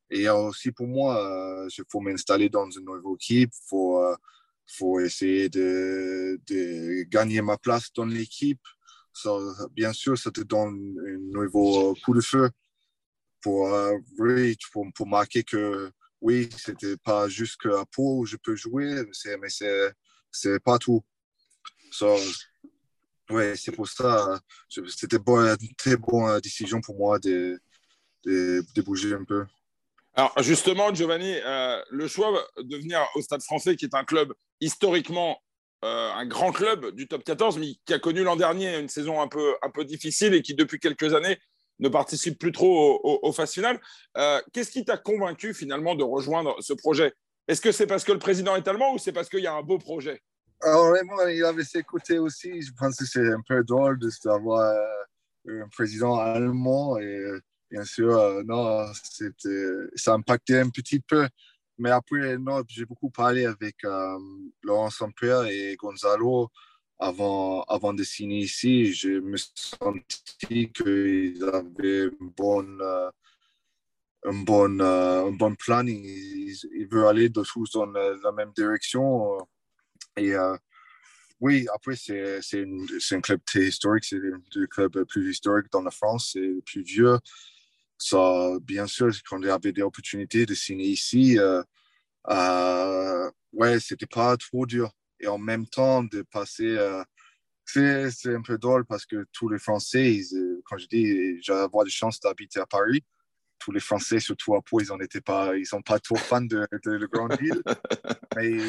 Et 0.09 0.29
aussi 0.29 0.71
pour 0.71 0.87
moi, 0.87 1.67
il 1.69 1.81
euh, 1.81 1.85
faut 1.89 1.99
m'installer 1.99 2.49
dans 2.49 2.69
une 2.69 2.85
nouvelle 2.85 3.15
équipe, 3.15 3.51
il 3.51 3.67
faut, 3.67 4.03
euh, 4.03 4.15
faut 4.67 4.99
essayer 4.99 5.49
de, 5.49 6.39
gagner 7.09 7.41
ma 7.41 7.57
place 7.57 7.91
dans 7.93 8.05
l'équipe. 8.05 8.61
bien 9.71 9.91
sûr, 9.93 10.17
ça 10.17 10.29
te 10.29 10.41
donne 10.41 10.95
un 11.07 11.17
nouveau 11.31 11.95
coup 12.05 12.13
de 12.13 12.21
feu 12.21 12.49
pour, 13.41 13.73
euh, 13.73 13.97
pour, 14.95 15.07
marquer 15.07 15.43
que 15.43 15.91
oui, 16.21 16.49
c'était 16.57 16.97
pas 16.97 17.27
juste 17.27 17.57
qu'à 17.61 17.83
Pau 17.91 18.19
où 18.19 18.25
je 18.25 18.37
peux 18.37 18.55
jouer, 18.55 19.03
mais 19.41 19.49
c'est 20.31 20.59
pas 20.63 20.77
tout. 20.77 21.03
Oui, 23.29 23.55
c'est 23.55 23.71
pour 23.71 23.88
ça. 23.88 24.39
C'était 24.69 25.17
une 25.17 25.75
très 25.77 25.97
bonne 25.97 26.39
décision 26.41 26.81
pour 26.81 26.97
moi 26.97 27.19
de, 27.19 27.59
de, 28.25 28.81
bouger 28.81 29.13
un 29.13 29.23
peu. 29.23 29.45
Alors 30.15 30.33
justement, 30.39 30.93
Giovanni, 30.93 31.36
euh, 31.45 31.81
le 31.89 32.07
choix 32.07 32.47
de 32.57 32.77
venir 32.77 33.01
au 33.15 33.21
Stade 33.21 33.41
français, 33.41 33.75
qui 33.75 33.86
est 33.86 33.95
un 33.95 34.03
club 34.03 34.33
historiquement 34.59 35.39
euh, 35.83 36.12
un 36.13 36.25
grand 36.25 36.53
club 36.53 36.91
du 36.95 37.09
top 37.09 37.25
14, 37.25 37.57
mais 37.57 37.75
qui 37.86 37.93
a 37.93 37.99
connu 37.99 38.23
l'an 38.23 38.38
dernier 38.38 38.77
une 38.79 38.88
saison 38.88 39.21
un 39.21 39.27
peu, 39.27 39.83
difficile 39.83 40.33
et 40.33 40.41
qui 40.41 40.55
depuis 40.55 40.79
quelques 40.79 41.13
années 41.13 41.38
ne 41.79 41.89
participe 41.89 42.39
plus 42.39 42.53
trop 42.53 43.01
aux, 43.03 43.31
phases 43.33 43.51
finales. 43.51 43.81
Euh, 44.15 44.39
qu'est-ce 44.53 44.71
qui 44.71 44.86
t'a 44.86 44.95
convaincu 44.95 45.53
finalement 45.53 45.95
de 45.95 46.03
rejoindre 46.03 46.55
ce 46.62 46.71
projet? 46.71 47.13
Est-ce 47.49 47.59
que 47.59 47.73
c'est 47.73 47.88
parce 47.88 48.05
que 48.05 48.13
le 48.13 48.19
président 48.19 48.55
est 48.55 48.65
allemand 48.67 48.93
ou 48.93 48.97
c'est 48.97 49.12
parce 49.12 49.27
qu'il 49.27 49.41
y 49.41 49.47
a 49.47 49.53
un 49.53 49.62
beau 49.62 49.77
projet? 49.77 50.21
Alors, 50.63 50.95
il 51.30 51.43
avait 51.43 51.63
ses 51.63 51.84
côtés 51.84 52.19
aussi. 52.19 52.62
Je 52.62 52.71
pense 52.78 52.95
que 52.95 53.06
c'est 53.06 53.32
un 53.34 53.41
peu 53.41 53.63
drôle 53.63 53.99
d'avoir 54.23 54.62
euh, 55.47 55.63
un 55.63 55.67
président 55.69 56.17
allemand. 56.17 56.97
Et 56.99 57.39
bien 57.69 57.84
sûr, 57.84 58.17
euh, 58.17 58.43
non, 58.45 58.86
ça 59.95 60.13
impactait 60.13 60.60
un 60.60 60.69
petit 60.69 60.99
peu. 60.99 61.28
Mais 61.78 61.89
après, 61.89 62.38
j'ai 62.67 62.86
beaucoup 62.86 63.10
parlé 63.10 63.45
avec 63.45 63.84
euh, 63.84 64.17
Laurent 64.63 64.89
Saint-Pierre 64.89 65.45
et 65.45 65.76
Gonzalo 65.76 66.49
avant, 66.99 67.63
avant 67.63 67.93
de 67.93 68.04
signer 68.04 68.39
ici. 68.39 68.93
Je 68.93 69.19
me 69.19 69.38
sentis 69.38 70.71
qu'ils 70.71 71.43
avaient 71.43 72.06
un 72.06 72.12
bon, 72.21 72.80
un 74.80 75.32
bon 75.32 75.56
planning. 75.56 76.04
Ils, 76.06 76.56
ils 76.73 76.88
veulent 76.88 77.08
aller 77.08 77.30
de 77.30 77.41
tous 77.43 77.71
dans 77.71 77.88
la 77.88 78.32
même 78.32 78.52
direction. 78.56 79.39
Et 80.17 80.34
euh, 80.34 80.56
oui, 81.39 81.67
après, 81.76 81.95
c'est 81.95 82.65
un 83.12 83.21
club 83.21 83.41
très 83.45 83.65
historique. 83.67 84.06
C'est 84.06 84.17
le 84.17 84.67
club 84.67 85.04
plus 85.06 85.32
historique 85.32 85.71
dans 85.71 85.82
la 85.82 85.91
France. 85.91 86.32
C'est 86.34 86.39
le 86.39 86.62
plus 86.62 86.84
vieux. 86.84 87.17
Ça, 87.97 88.58
bien 88.62 88.88
sûr, 88.88 89.12
quand 89.30 89.43
avait 89.43 89.71
des 89.71 89.82
opportunités 89.82 90.45
de 90.45 90.54
signer 90.54 90.88
ici, 90.88 91.38
euh, 91.39 91.63
euh, 92.30 93.32
ouais, 93.54 93.80
c'était 93.80 94.06
pas 94.06 94.36
trop 94.38 94.65
dur. 94.65 94.91
Et 95.19 95.28
en 95.28 95.38
même 95.38 95.67
temps, 95.67 96.04
de 96.04 96.21
passer. 96.23 96.78
Euh, 96.78 97.04
c'est 97.65 98.36
un 98.36 98.41
peu 98.41 98.58
drôle 98.58 98.86
parce 98.86 99.06
que 99.06 99.26
tous 99.32 99.49
les 99.49 99.60
Français, 99.60 100.21
quand 100.65 100.78
je 100.78 100.88
dis, 100.88 101.41
avoir 101.49 101.86
de 101.86 101.89
chance 101.89 102.19
d'habiter 102.19 102.60
à 102.60 102.65
Paris, 102.65 103.04
tous 103.63 103.71
les 103.71 103.80
Français, 103.80 104.19
surtout 104.19 104.56
à 104.56 104.62
Pau, 104.62 104.82
ils 104.82 104.91
n'étaient 104.99 105.21
pas, 105.21 105.56
ils 105.56 105.65
sont 105.65 105.82
pas 105.82 105.99
trop 105.99 106.15
fans 106.15 106.41
de, 106.41 106.67
de, 106.84 106.91
la 106.91 107.08
grande 107.08 107.39
ville. 107.39 107.62
Mais 108.36 108.60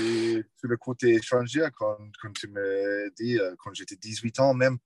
sur 0.59 0.69
le 0.69 0.77
côté 0.77 1.15
étranger, 1.15 1.67
quand, 1.77 1.97
quand 2.21 2.33
tu 2.33 2.49
me 2.49 3.11
dis, 3.17 3.39
euh, 3.39 3.55
quand 3.59 3.75
j'étais 3.75 3.97
18 3.97 4.41
ans 4.41 4.55
même, 4.55 4.79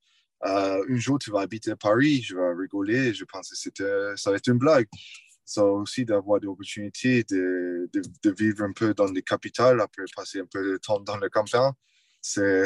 euh, 0.45 0.83
un 0.89 0.97
jour 0.97 1.19
tu 1.19 1.31
vas 1.31 1.41
habiter 1.41 1.71
à 1.71 1.75
Paris, 1.75 2.21
je 2.23 2.35
vais 2.35 2.53
rigoler, 2.53 3.13
je 3.13 3.25
pense 3.25 3.49
que 3.49 3.55
c'était, 3.55 4.15
ça 4.15 4.31
va 4.31 4.37
être 4.37 4.47
une 4.47 4.57
blague. 4.57 4.87
Ça 5.45 5.63
aussi 5.65 6.05
d'avoir 6.05 6.39
des 6.39 6.47
opportunités 6.47 7.23
de, 7.23 7.89
de, 7.91 8.01
de, 8.23 8.31
vivre 8.31 8.63
un 8.63 8.71
peu 8.71 8.93
dans 8.93 9.11
les 9.11 9.23
capitales, 9.23 9.81
après 9.81 10.03
passer 10.15 10.39
un 10.39 10.45
peu 10.45 10.73
de 10.73 10.77
temps 10.77 10.99
dans 10.99 11.17
le 11.17 11.29
campagne, 11.29 11.71
c'est, 12.21 12.63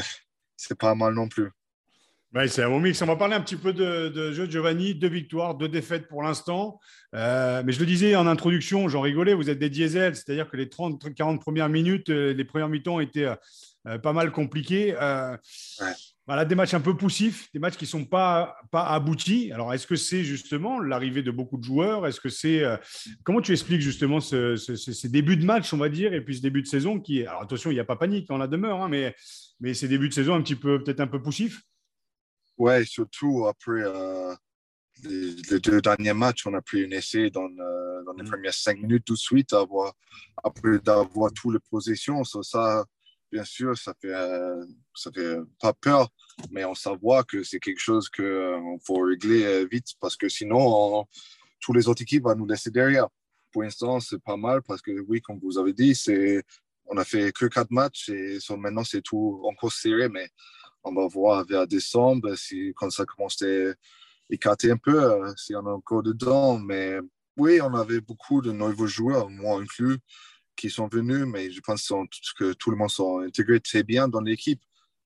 c'est 0.58 0.78
pas 0.78 0.94
mal 0.94 1.14
non 1.14 1.28
plus. 1.30 1.50
Ouais, 2.34 2.48
c'est 2.48 2.63
un 2.63 2.69
bon 2.69 2.80
mix. 2.80 3.00
On 3.04 3.06
va 3.06 3.15
parler 3.15 3.36
un 3.36 3.41
petit 3.41 3.56
peu 3.56 3.74
de, 3.74 4.10
de 4.10 4.32
jeu 4.32 4.48
de 4.48 4.52
Giovanni. 4.52 4.96
Deux 4.96 5.08
victoires, 5.08 5.54
deux 5.54 5.67
défaites 5.67 6.08
pour 6.08 6.24
l'instant. 6.24 6.80
Euh, 7.13 7.62
mais 7.63 7.72
je 7.72 7.80
le 7.80 7.86
disais 7.86 8.15
en 8.15 8.26
introduction, 8.26 8.89
j'en 8.89 9.02
rigolais, 9.02 9.36
vous 9.36 9.52
êtes 9.52 9.60
des 9.60 9.69
diesels, 9.69 10.15
c'est-à-dire 10.15 10.50
que 10.50 10.58
les 10.58 10.65
30-40 10.65 11.38
premières 11.38 11.69
minutes, 11.69 12.10
euh, 12.10 12.34
les 12.34 12.43
premières 12.43 12.69
mi-temps 12.69 13.00
étaient 13.00 13.28
euh, 13.88 14.00
pas 14.00 14.13
mal 14.13 14.32
compliquées. 14.32 14.96
Ouais. 14.96 15.93
Voilà, 16.26 16.46
des 16.46 16.56
matchs 16.56 16.74
un 16.74 16.80
peu 16.80 16.98
poussifs, 16.98 17.52
des 17.54 17.60
matchs 17.60 17.76
qui 17.76 17.84
ne 17.84 17.89
sont 17.89 18.06
pas, 18.06 18.56
pas 18.72 18.86
aboutis. 18.86 19.52
Alors, 19.52 19.72
est-ce 19.72 19.86
que 19.86 19.98
c'est 19.98 20.24
justement 20.24 20.80
l'arrivée 20.80 21.22
de 21.22 21.30
beaucoup 21.30 21.58
de 21.58 21.63
joueurs? 21.63 22.08
Est-ce 22.08 22.19
que 22.19 22.30
c'est. 22.30 22.63
comment 23.24 23.41
tu 23.41 23.52
expliques 23.52 23.82
justement 23.82 24.22
ce, 24.22 24.56
ce, 24.56 24.76
ces 24.76 25.10
débuts 25.10 25.38
de 25.38 25.46
match, 25.46 25.72
on 25.74 25.78
va 25.78 25.89
dire, 25.89 26.13
et 26.13 26.22
puis 26.22 26.38
ce 26.38 26.41
début 26.41 26.63
de 26.63 26.67
saison 26.67 27.00
qui. 27.00 27.28
Alors, 27.28 27.41
attention, 27.43 27.72
il 27.72 27.74
n'y 27.74 27.82
a 27.82 27.86
pas 27.86 27.98
panique 27.98 28.32
en 28.32 28.38
la 28.38 28.48
demeure, 28.48 28.82
hein, 28.82 28.88
mais, 28.88 29.13
mais 29.60 29.74
ces 29.74 29.89
débuts 29.89 30.08
de 30.08 30.13
saison 30.13 30.34
un 30.34 30.41
petit 30.41 30.56
peu, 30.56 30.82
peut-être 30.82 31.02
un 31.02 31.08
peu 31.08 31.22
poussifs? 31.22 31.62
Ouais, 32.63 32.86
surtout 32.86 33.45
après 33.45 33.82
euh, 33.84 34.34
les, 35.04 35.36
les, 35.52 35.60
deux 35.60 35.82
derniers 35.82 36.13
matchs, 36.13 36.47
on 36.47 36.54
a 36.54 36.62
pris 36.62 36.86
un 36.86 36.91
essai 36.91 37.30
dans, 37.30 37.49
euh, 37.49 38.04
dans 38.06 38.13
les 38.13 38.23
mm. 38.23 38.30
premières 38.30 38.54
cinq 38.54 38.80
minutes 38.80 39.04
tout 39.04 39.15
de 39.15 39.19
suite, 39.19 39.52
avoir, 39.52 39.91
après 40.41 40.80
d'avoir 40.80 41.34
toutes 41.34 41.56
les 41.56 41.60
positions. 41.69 42.23
So, 42.23 42.41
ça, 42.41 42.86
bien 43.30 43.43
sûr, 43.43 43.78
ça 43.78 43.93
fait, 43.99 44.13
euh, 44.13 44.65
ça 44.95 45.12
fait 45.13 45.39
pas 45.60 45.73
peur, 45.73 46.08
mais 46.52 46.63
on 46.63 46.73
savoir 46.73 47.26
que 47.26 47.43
c'est 47.43 47.60
quelque 47.60 47.82
chose 47.82 48.10
euh, 48.19 48.58
faut 48.88 49.02
régler 49.02 49.65
vite 49.65 49.88
parce 49.99 50.15
que 50.15 50.30
sinon, 50.30 50.60
on, 50.62 51.06
tous 51.60 51.73
les 51.73 51.89
autres 51.89 52.04
équipes 52.04 52.23
vont 52.23 52.36
nous 52.36 52.47
laisser 52.47 52.71
derrière. 52.71 53.10
Pour 53.52 53.63
l'instant, 53.63 53.99
c'est 53.99 54.23
pas 54.23 54.38
mal 54.38 54.62
parce 54.62 54.82
que, 54.82 55.02
oui, 55.10 55.19
comme 55.19 55.38
vous 55.43 55.58
avez 55.58 55.73
dit, 55.73 55.95
c'est, 55.95 56.41
on 56.86 56.95
a 56.95 57.04
fait 57.04 57.34
que 57.34 57.47
quatre 57.47 57.71
matchs 57.71 58.08
et 58.08 58.39
so, 58.39 58.56
maintenant, 58.56 58.86
c'est 58.86 59.02
tout 59.02 59.41
encore 59.43 59.73
serré, 59.73 60.08
mais 60.08 60.30
on 60.84 60.93
va 60.93 61.08
voir 61.08 61.46
vers 61.46 61.67
décembre 61.67 62.36
si, 62.36 62.74
quand 62.76 62.89
ça 62.89 63.06
commence 63.06 63.41
à 63.41 63.74
écarter 64.30 64.72
un 64.72 64.78
peu, 64.78 65.04
euh, 65.04 65.34
si 65.38 65.56
on 65.56 65.65
est 65.65 65.69
encore 65.69 66.04
dedans. 66.04 66.60
Mais 66.60 67.00
oui, 67.38 67.62
on 67.62 67.74
avait 67.74 68.02
beaucoup 68.02 68.41
de 68.41 68.52
nouveaux 68.52 68.88
joueurs, 68.88 69.30
moi 69.30 69.60
inclus, 69.60 69.98
qui 70.56 70.69
sont 70.69 70.88
venus, 70.88 71.26
mais 71.26 71.52
je 71.52 71.62
pense 71.62 71.91
que 72.38 72.54
tout 72.54 72.72
le 72.72 72.78
monde 72.78 72.89
s'est 72.89 73.04
intégré 73.26 73.60
très 73.60 73.84
bien 73.84 74.08
dans 74.08 74.22
l'équipe. 74.22 74.62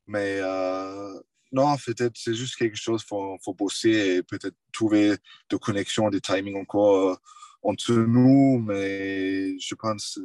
Mais 0.07 0.39
euh, 0.41 1.19
non, 1.51 1.75
peut-être 1.77 2.15
c'est 2.17 2.33
juste 2.33 2.55
quelque 2.55 2.77
chose 2.77 3.03
qu'il 3.03 3.37
faut, 3.43 3.53
bosser 3.53 4.17
et 4.17 4.23
peut-être 4.23 4.55
trouver 4.73 5.15
des 5.49 5.59
connexions, 5.59 6.09
des 6.09 6.21
timings 6.21 6.57
encore 6.57 7.11
euh, 7.11 7.15
entre 7.63 7.93
nous. 7.93 8.59
Mais 8.59 9.57
je 9.59 9.75
pense 9.75 10.19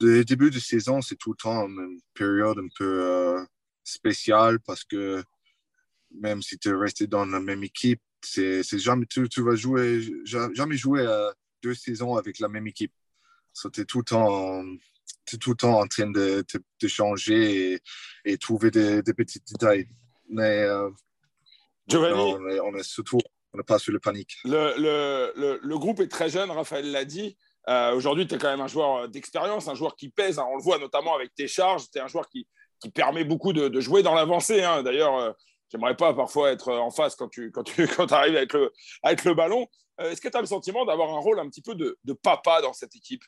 le 0.00 0.24
début 0.24 0.50
de 0.50 0.58
saison, 0.58 1.00
c'est 1.00 1.16
tout 1.16 1.30
le 1.30 1.36
temps 1.36 1.66
une 1.68 2.00
période 2.14 2.58
un 2.58 2.68
peu 2.76 3.02
euh, 3.02 3.44
spécial 3.84 4.58
parce 4.60 4.84
que 4.84 5.22
même 6.10 6.42
si 6.42 6.58
tu 6.58 6.68
es 6.70 6.74
resté 6.74 7.06
dans 7.06 7.26
la 7.26 7.40
même 7.40 7.62
équipe, 7.62 8.00
c'est 8.22 8.62
jamais 8.78 9.06
tu, 9.06 9.28
tu, 9.28 9.42
vas 9.42 9.54
jouer 9.54 10.00
jamais 10.24 10.76
jouer 10.76 11.00
euh, 11.00 11.30
deux 11.62 11.74
saisons 11.74 12.16
avec 12.16 12.38
la 12.38 12.48
même 12.48 12.66
équipe. 12.66 12.92
So, 13.52 13.70
tu 13.70 13.82
es 13.82 13.84
tout 13.84 13.98
le 13.98 14.04
temps 14.04 14.64
tout 15.40 15.50
le 15.50 15.56
temps 15.56 15.80
en 15.80 15.86
train 15.86 16.10
de, 16.10 16.44
de, 16.52 16.64
de 16.82 16.88
changer 16.88 17.72
et, 17.72 17.80
et, 18.24 18.38
trouver 18.38 18.70
des, 18.70 19.02
des, 19.02 19.14
petits 19.14 19.40
détails. 19.40 19.88
Mais 20.28 20.62
euh, 20.62 20.90
non, 21.92 22.38
on, 22.38 22.48
est, 22.48 22.60
on, 22.60 22.74
est, 22.74 22.82
surtout 22.82 23.18
on 23.52 23.58
n'est 23.58 23.64
pas 23.64 23.78
sur 23.78 23.92
le 23.92 24.00
panique. 24.00 24.36
Le, 24.44 24.74
le, 24.76 25.32
le, 25.36 25.60
le, 25.62 25.78
groupe 25.78 26.00
est 26.00 26.08
très 26.08 26.28
jeune, 26.28 26.50
Raphaël 26.50 26.90
l'a 26.90 27.04
dit. 27.04 27.36
Euh, 27.68 27.94
Aujourd'hui, 27.94 28.26
tu 28.26 28.34
es 28.34 28.38
quand 28.38 28.50
même 28.50 28.60
un 28.60 28.68
joueur 28.68 29.08
d'expérience, 29.08 29.68
un 29.68 29.74
joueur 29.74 29.96
qui 29.96 30.10
pèse. 30.10 30.38
Hein, 30.38 30.46
on 30.50 30.56
le 30.56 30.62
voit 30.62 30.78
notamment 30.78 31.14
avec 31.14 31.34
tes 31.34 31.48
charges. 31.48 31.90
Tu 31.90 31.98
es 31.98 32.00
un 32.02 32.08
joueur 32.08 32.28
qui, 32.28 32.46
qui 32.84 32.90
permet 32.90 33.24
beaucoup 33.24 33.54
de, 33.54 33.80
jouer 33.80 34.02
dans 34.02 34.14
l'avancée. 34.14 34.62
Hein. 34.62 34.82
D'ailleurs, 34.82 35.16
euh, 35.16 35.32
j'aimerais 35.72 35.96
pas 35.96 36.12
parfois 36.12 36.52
être 36.52 36.70
en 36.70 36.90
face 36.90 37.16
quand 37.16 37.28
tu, 37.28 37.50
quand 37.50 37.62
tu 37.62 37.88
quand 37.96 38.12
arrives 38.12 38.36
avec 38.36 38.52
le, 38.52 38.70
avec 39.02 39.24
le 39.24 39.32
ballon. 39.32 39.66
Euh, 40.00 40.10
Est-ce 40.10 40.20
que 40.20 40.28
tu 40.28 40.36
as 40.36 40.42
le 40.42 40.46
sentiment 40.46 40.84
d'avoir 40.84 41.08
un 41.14 41.18
rôle 41.18 41.40
un 41.40 41.48
petit 41.48 41.62
peu 41.62 41.74
de, 41.74 41.96
papa 42.22 42.60
dans 42.60 42.74
cette 42.74 42.94
équipe? 42.94 43.24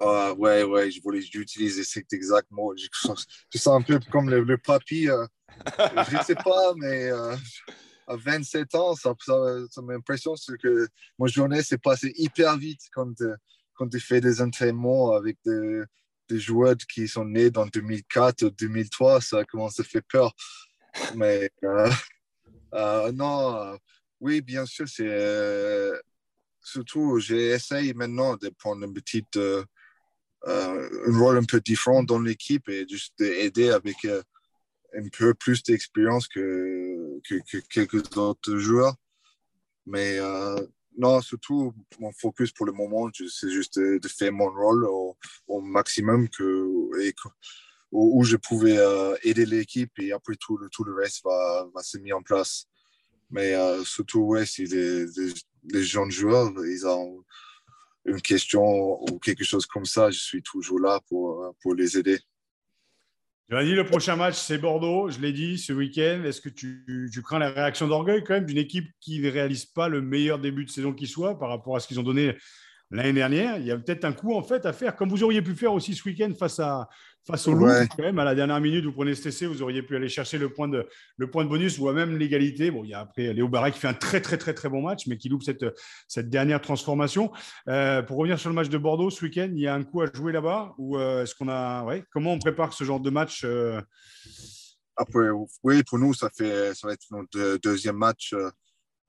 Uh, 0.00 0.30
Ouais, 0.38 0.62
ouais, 0.62 0.88
je 0.88 1.02
voulais 1.02 1.18
utiliser 1.18 1.82
cet 1.82 2.12
exact 2.12 2.48
mot. 2.52 2.72
Je, 2.76 2.86
sens 3.58 3.66
un 3.66 3.82
peu 3.82 3.98
comme 4.12 4.30
le, 4.30 4.44
le 4.44 4.56
papy. 4.56 5.08
Euh, 5.08 5.26
je 6.08 6.16
ne 6.16 6.22
sais 6.22 6.36
pas, 6.36 6.74
mais 6.76 7.10
euh, 7.10 7.34
à 8.06 8.14
27 8.14 8.72
ans, 8.76 8.94
ça, 8.94 9.14
ça, 9.18 9.34
ça 9.68 9.82
que 10.62 10.86
mon 11.18 11.26
journée 11.26 11.62
s'est 11.64 11.78
passée 11.78 12.12
hyper 12.18 12.56
vite 12.56 12.82
quand, 12.94 13.14
quand 13.74 13.88
tu 13.88 13.98
fais 13.98 14.20
des 14.20 14.40
entraînements 14.40 15.10
avec 15.10 15.38
des 15.44 15.82
des 16.28 16.40
joueurs 16.40 16.76
qui 16.76 17.08
sont 17.08 17.24
nés 17.24 17.50
dans 17.50 17.66
2004, 17.66 18.50
2003, 18.50 19.20
ça 19.20 19.44
commence 19.44 19.80
à 19.80 19.84
faire 19.84 20.02
peur. 20.08 20.34
Mais 21.14 21.50
euh, 21.64 21.90
euh, 22.74 23.12
non, 23.12 23.56
euh, 23.56 23.76
oui, 24.20 24.40
bien 24.40 24.66
sûr, 24.66 24.88
c'est 24.88 25.92
surtout, 26.60 27.18
j'essaye 27.18 27.94
maintenant 27.94 28.36
de 28.36 28.48
prendre 28.48 28.84
une 28.84 28.94
petite, 28.94 29.38
un 30.46 31.18
rôle 31.18 31.38
un 31.38 31.44
peu 31.44 31.60
différent 31.60 32.02
dans 32.02 32.18
l'équipe 32.18 32.68
et 32.68 32.86
juste 32.88 33.14
d'aider 33.18 33.70
avec 33.70 34.04
un 34.04 35.08
peu 35.12 35.34
plus 35.34 35.62
d'expérience 35.62 36.26
que, 36.28 37.20
que, 37.28 37.34
que, 37.50 37.58
quelques 37.68 38.16
autres 38.16 38.56
joueurs. 38.56 38.94
Mais 39.84 40.18
non, 40.96 41.20
surtout, 41.20 41.74
mon 42.00 42.12
focus 42.12 42.52
pour 42.52 42.66
le 42.66 42.72
moment, 42.72 43.10
c'est 43.12 43.50
juste 43.50 43.78
de, 43.78 43.98
de, 43.98 44.08
faire 44.08 44.32
mon 44.32 44.50
rôle 44.50 44.86
au, 44.86 45.60
maximum 45.60 46.28
que, 46.28 47.02
et, 47.02 47.14
où, 47.92 48.24
je 48.24 48.36
pouvais 48.36 48.78
euh, 48.78 49.14
aider 49.22 49.46
l'équipe 49.46 49.92
et 49.98 50.12
après 50.12 50.36
tout 50.36 50.56
le, 50.56 50.68
tout 50.70 50.84
le 50.84 50.94
reste 50.94 51.22
va, 51.24 51.68
va 51.74 51.82
se 51.82 51.98
mettre 51.98 52.16
en 52.16 52.22
place. 52.22 52.66
Mais 53.30 53.54
euh, 53.54 53.84
surtout, 53.84 54.20
ouais, 54.20 54.46
si 54.46 54.64
les, 54.64 55.06
les, 55.06 55.34
les, 55.72 55.84
jeunes 55.84 56.10
joueurs, 56.10 56.52
ils 56.64 56.86
ont 56.86 57.24
une 58.04 58.22
question 58.22 58.62
ou 59.02 59.18
quelque 59.18 59.44
chose 59.44 59.66
comme 59.66 59.84
ça, 59.84 60.10
je 60.10 60.18
suis 60.18 60.42
toujours 60.42 60.80
là 60.80 61.00
pour, 61.08 61.54
pour 61.60 61.74
les 61.74 61.98
aider. 61.98 62.20
Dit 63.50 63.74
le 63.74 63.84
prochain 63.84 64.16
match, 64.16 64.34
c'est 64.34 64.58
Bordeaux. 64.58 65.10
Je 65.10 65.20
l'ai 65.20 65.32
dit 65.32 65.58
ce 65.58 65.72
week-end. 65.72 66.22
Est-ce 66.24 66.40
que 66.40 66.48
tu, 66.48 67.10
tu, 67.12 67.22
crains 67.22 67.38
la 67.38 67.50
réaction 67.50 67.86
d'orgueil 67.86 68.24
quand 68.24 68.34
même 68.34 68.46
d'une 68.46 68.58
équipe 68.58 68.90
qui 69.00 69.20
ne 69.20 69.30
réalise 69.30 69.66
pas 69.66 69.88
le 69.88 70.02
meilleur 70.02 70.38
début 70.38 70.64
de 70.64 70.70
saison 70.70 70.92
qui 70.92 71.06
soit 71.06 71.38
par 71.38 71.48
rapport 71.48 71.76
à 71.76 71.80
ce 71.80 71.86
qu'ils 71.86 72.00
ont 72.00 72.04
donné 72.04 72.36
l'année 72.90 73.12
dernière 73.12 73.58
Il 73.58 73.66
y 73.66 73.70
a 73.70 73.78
peut-être 73.78 74.04
un 74.04 74.12
coup 74.12 74.34
en 74.34 74.42
fait 74.42 74.66
à 74.66 74.72
faire, 74.72 74.96
comme 74.96 75.08
vous 75.08 75.22
auriez 75.24 75.42
pu 75.42 75.54
faire 75.54 75.72
aussi 75.72 75.94
ce 75.94 76.08
week-end 76.08 76.32
face, 76.38 76.60
à, 76.60 76.88
face 77.26 77.48
au 77.48 77.54
Loup. 77.54 77.66
Ouais. 77.66 77.88
Quand 77.96 78.02
même, 78.02 78.18
à 78.18 78.24
la 78.24 78.34
dernière 78.34 78.60
minute, 78.60 78.84
vous 78.84 78.92
prenez 78.92 79.14
ce 79.14 79.28
TC, 79.28 79.46
vous 79.46 79.62
auriez 79.62 79.82
pu 79.82 79.96
aller 79.96 80.08
chercher 80.08 80.38
le 80.38 80.52
point 80.52 80.68
de, 80.68 80.88
le 81.16 81.30
point 81.30 81.44
de 81.44 81.48
bonus 81.48 81.78
ou 81.78 81.90
même 81.90 82.16
l'égalité. 82.16 82.70
Bon, 82.70 82.84
il 82.84 82.90
y 82.90 82.94
a 82.94 83.00
après 83.00 83.32
Léo 83.32 83.48
Barret 83.48 83.72
qui 83.72 83.80
fait 83.80 83.88
un 83.88 83.94
très, 83.94 84.20
très, 84.20 84.38
très, 84.38 84.54
très 84.54 84.68
bon 84.68 84.82
match, 84.82 85.06
mais 85.06 85.16
qui 85.16 85.28
loupe 85.28 85.42
cette, 85.42 85.64
cette 86.08 86.30
dernière 86.30 86.60
transformation. 86.60 87.32
Euh, 87.68 88.02
pour 88.02 88.18
revenir 88.18 88.38
sur 88.38 88.50
le 88.50 88.54
match 88.54 88.68
de 88.68 88.78
Bordeaux 88.78 89.10
ce 89.10 89.24
week-end, 89.24 89.50
il 89.52 89.60
y 89.60 89.66
a 89.66 89.74
un 89.74 89.82
coup 89.82 90.02
à 90.02 90.06
jouer 90.12 90.32
là-bas 90.32 90.74
ou 90.78 90.96
euh, 90.96 91.22
est-ce 91.22 91.34
qu'on 91.34 91.48
a. 91.48 91.84
Ouais, 91.84 92.04
comment 92.12 92.32
on 92.32 92.38
prépare 92.38 92.72
ce 92.72 92.84
genre 92.84 93.00
de 93.00 93.10
match 93.10 93.42
euh... 93.44 93.80
Après, 94.98 95.28
oui, 95.62 95.82
pour 95.82 95.98
nous, 95.98 96.14
ça, 96.14 96.30
fait, 96.34 96.74
ça 96.74 96.86
va 96.86 96.94
être 96.94 97.04
notre 97.10 97.58
deuxième 97.58 97.96
match 97.96 98.34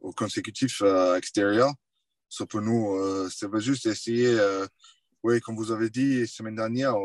au 0.01 0.11
consécutif 0.11 0.81
extérieur. 1.15 1.71
Ça, 2.29 2.45
pour 2.45 2.61
nous, 2.61 2.95
euh, 2.95 3.29
ça 3.29 3.47
va 3.47 3.59
juste 3.59 3.85
essayer, 3.85 4.37
oui, 5.23 5.39
comme 5.41 5.55
vous 5.55 5.71
avez 5.71 5.89
dit, 5.89 6.21
la 6.21 6.27
semaine 6.27 6.55
dernière, 6.55 6.95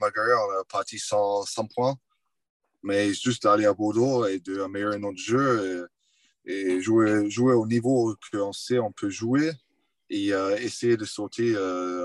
malgré, 0.00 0.32
on 0.34 0.60
a 0.60 0.64
parti 0.68 0.98
sans, 0.98 1.44
points, 1.74 1.96
mais 2.82 3.12
juste 3.14 3.46
aller 3.46 3.66
à 3.66 3.72
Bordeaux 3.72 4.26
et 4.26 4.38
d'améliorer 4.40 4.98
notre 4.98 5.18
jeu 5.18 5.88
et, 6.44 6.80
jouer, 6.80 7.30
jouer 7.30 7.54
au 7.54 7.66
niveau 7.66 8.14
qu'on 8.30 8.52
sait 8.52 8.78
on 8.78 8.92
peut 8.92 9.08
jouer 9.08 9.50
et 10.10 10.28
essayer 10.58 10.96
de 10.96 11.06
sortir 11.06 11.58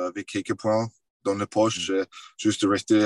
avec 0.08 0.28
quelques 0.28 0.56
points 0.56 0.88
dans 1.26 1.36
les 1.36 1.46
poches, 1.46 1.92
juste 2.38 2.64
rester, 2.64 3.00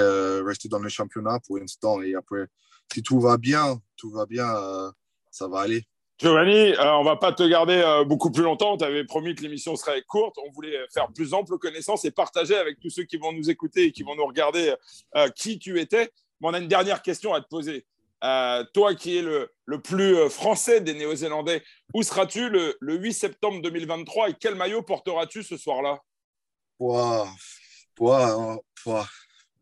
rester 0.46 0.70
dans 0.70 0.80
le 0.80 0.90
championnat 0.90 1.40
pour 1.40 1.58
l'instant 1.58 2.02
et 2.02 2.14
après 2.16 2.48
si 2.94 3.02
tout 3.02 3.20
va 3.20 3.38
bien, 3.38 3.82
tout 3.96 4.12
va 4.12 4.26
bien, 4.26 4.48
euh, 4.56 4.92
ça 5.32 5.48
va 5.48 5.62
aller. 5.62 5.88
Giovanni, 6.24 6.72
euh, 6.72 6.94
on 6.94 7.04
va 7.04 7.18
pas 7.18 7.34
te 7.34 7.44
garder 7.44 7.84
euh, 7.86 8.06
beaucoup 8.06 8.32
plus 8.32 8.44
longtemps. 8.44 8.78
Tu 8.78 8.86
avais 8.86 9.04
promis 9.04 9.36
que 9.36 9.44
l'émission 9.44 9.76
serait 9.76 10.02
courte. 10.04 10.38
On 10.38 10.50
voulait 10.52 10.74
faire 10.94 11.12
plus 11.12 11.34
ample 11.34 11.58
connaissance 11.58 12.06
et 12.06 12.12
partager 12.12 12.56
avec 12.56 12.80
tous 12.80 12.90
ceux 12.90 13.04
qui 13.04 13.18
vont 13.18 13.34
nous 13.34 13.50
écouter 13.50 13.88
et 13.88 13.92
qui 13.92 14.04
vont 14.04 14.16
nous 14.16 14.26
regarder 14.26 14.74
euh, 15.18 15.28
qui 15.36 15.60
tu 15.60 15.82
étais. 15.82 16.14
Mais 16.40 16.48
on 16.48 16.54
a 16.54 16.60
une 16.60 16.70
dernière 16.70 17.02
question 17.02 17.34
à 17.34 17.42
te 17.42 17.48
poser. 17.50 17.86
toi 18.22 18.96
qui 18.96 19.18
es 19.18 19.22
le, 19.22 19.52
le 19.66 19.82
plus 19.82 20.30
français 20.30 20.80
des 20.80 20.94
Néo-Zélandais, 20.94 21.62
où 21.94 22.04
seras-tu 22.04 22.48
le, 22.48 22.78
le, 22.80 22.96
8 22.96 23.12
septembre 23.12 23.62
2023 23.62 24.30
et 24.30 24.34
quel 24.40 24.56
maillot 24.56 24.82
porteras-tu 24.82 25.44
ce 25.44 25.58
soir-là? 25.58 26.00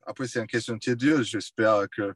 Après, 0.05 0.27
c'est 0.27 0.39
une 0.39 0.45
question 0.45 0.75
de 0.75 0.93
Dieu. 0.93 1.23
J'espère 1.23 1.87
que 1.89 2.13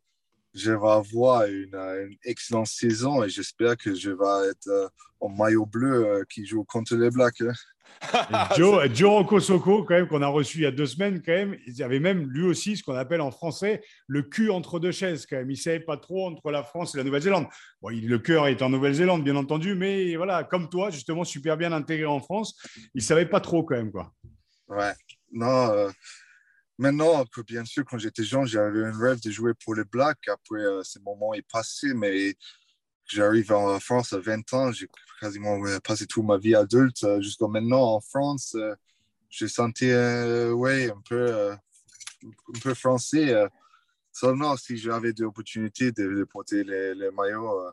je 0.56 0.72
vais 0.72 0.88
avoir 0.88 1.46
une, 1.46 1.76
une, 1.76 2.18
excellente 2.24 2.68
saison 2.68 3.24
et 3.24 3.30
j'espère 3.30 3.76
que 3.76 3.94
je 3.94 4.10
vais 4.12 4.50
être 4.50 4.68
euh, 4.68 4.88
en 5.20 5.30
maillot 5.30 5.66
bleu 5.66 6.06
euh, 6.08 6.24
qui 6.30 6.46
joue 6.46 6.64
contre 6.64 6.96
les 6.96 7.10
Blacks. 7.12 7.42
Hein. 7.42 7.54
Joe, 8.58 8.90
Joe 8.94 9.26
Rocco 9.26 9.84
quand 9.84 9.94
même, 9.94 10.08
qu'on 10.08 10.22
a 10.22 10.28
reçu 10.28 10.60
il 10.60 10.64
y 10.64 10.66
a 10.66 10.72
deux 10.72 10.86
semaines, 10.86 11.22
quand 11.22 11.32
même, 11.34 11.58
il 11.66 11.84
avait 11.84 12.00
même 12.00 12.30
lui 12.30 12.44
aussi 12.44 12.78
ce 12.78 12.84
qu'on 12.84 12.96
appelle 12.96 13.22
en 13.22 13.32
français 13.32 13.82
le 14.08 14.22
cul 14.22 14.50
entre 14.50 14.80
deux 14.80 14.92
chaises, 14.92 15.26
quand 15.26 15.38
même. 15.38 15.50
Il 15.50 15.56
ne 15.56 15.60
savait 15.60 15.80
pas 15.80 15.98
trop 15.98 16.28
entre 16.28 16.52
la 16.52 16.64
France 16.64 16.96
et 16.96 16.98
la 16.98 17.04
Nouvelle-Zélande. 17.04 17.48
Bon, 17.82 17.90
le 17.90 18.20
cœur 18.20 18.48
est 18.48 18.62
en 18.62 18.70
Nouvelle-Zélande, 18.70 19.24
bien 19.24 19.36
entendu, 19.36 19.76
mais 19.76 20.16
voilà, 20.16 20.44
comme 20.44 20.70
toi, 20.70 20.90
justement, 20.90 21.24
super 21.24 21.58
bien 21.58 21.72
intégré 21.72 22.06
en 22.06 22.20
France, 22.20 22.58
il 22.78 23.00
ne 23.00 23.02
savait 23.02 23.28
pas 23.28 23.40
trop, 23.40 23.64
quand 23.64 23.76
même, 23.76 23.92
quoi. 23.92 24.12
Ouais, 24.68 24.94
non. 25.32 25.70
Euh, 25.72 25.90
Maintenant, 26.78 27.24
bien 27.48 27.64
sûr, 27.64 27.86
quand 27.86 27.98
j'étais 27.98 28.24
jeune, 28.24 28.46
j'avais 28.46 28.84
un 28.84 28.98
rêve 28.98 29.22
de 29.22 29.32
jouer 29.32 29.54
pour 29.64 29.76
les 29.76 29.86
Blacks. 29.86 30.28
Après, 30.28 30.60
euh, 30.60 30.84
ce 30.84 31.00
moment 31.00 31.34
est 31.34 31.48
passé, 31.50 31.94
mais 31.94 32.36
j'arrive 33.06 33.54
en 33.54 33.80
France 33.80 34.12
à 34.12 34.20
20 34.20 34.54
ans. 34.54 34.72
J'ai 34.74 34.90
quasiment 35.22 35.58
passé 35.84 36.06
toute 36.06 36.26
ma 36.26 36.38
vie 36.38 36.54
adulte 36.54 37.04
euh, 37.06 37.22
jusqu'à 37.22 37.48
maintenant 37.48 37.96
en 37.96 38.02
France. 38.02 38.56
Euh, 38.56 38.76
j'ai 39.30 39.48
senti 39.48 39.86
ouais, 39.86 40.90
un, 40.90 41.02
peu, 41.10 41.52
un 41.52 42.60
peu 42.62 42.74
français. 42.74 43.34
seulement, 44.14 44.56
si 44.56 44.78
j'avais 44.78 45.12
des 45.12 45.24
opportunités 45.24 45.92
de, 45.92 46.24
porter 46.24 46.64
les, 46.64 46.96
les 46.96 47.12
maillots, 47.12 47.70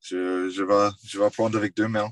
je, 0.00 0.48
je, 0.50 0.62
vais, 0.62 0.90
je 1.04 1.18
vais 1.18 1.30
prendre 1.30 1.58
avec 1.58 1.74
deux 1.74 1.88
mains. 1.88 2.10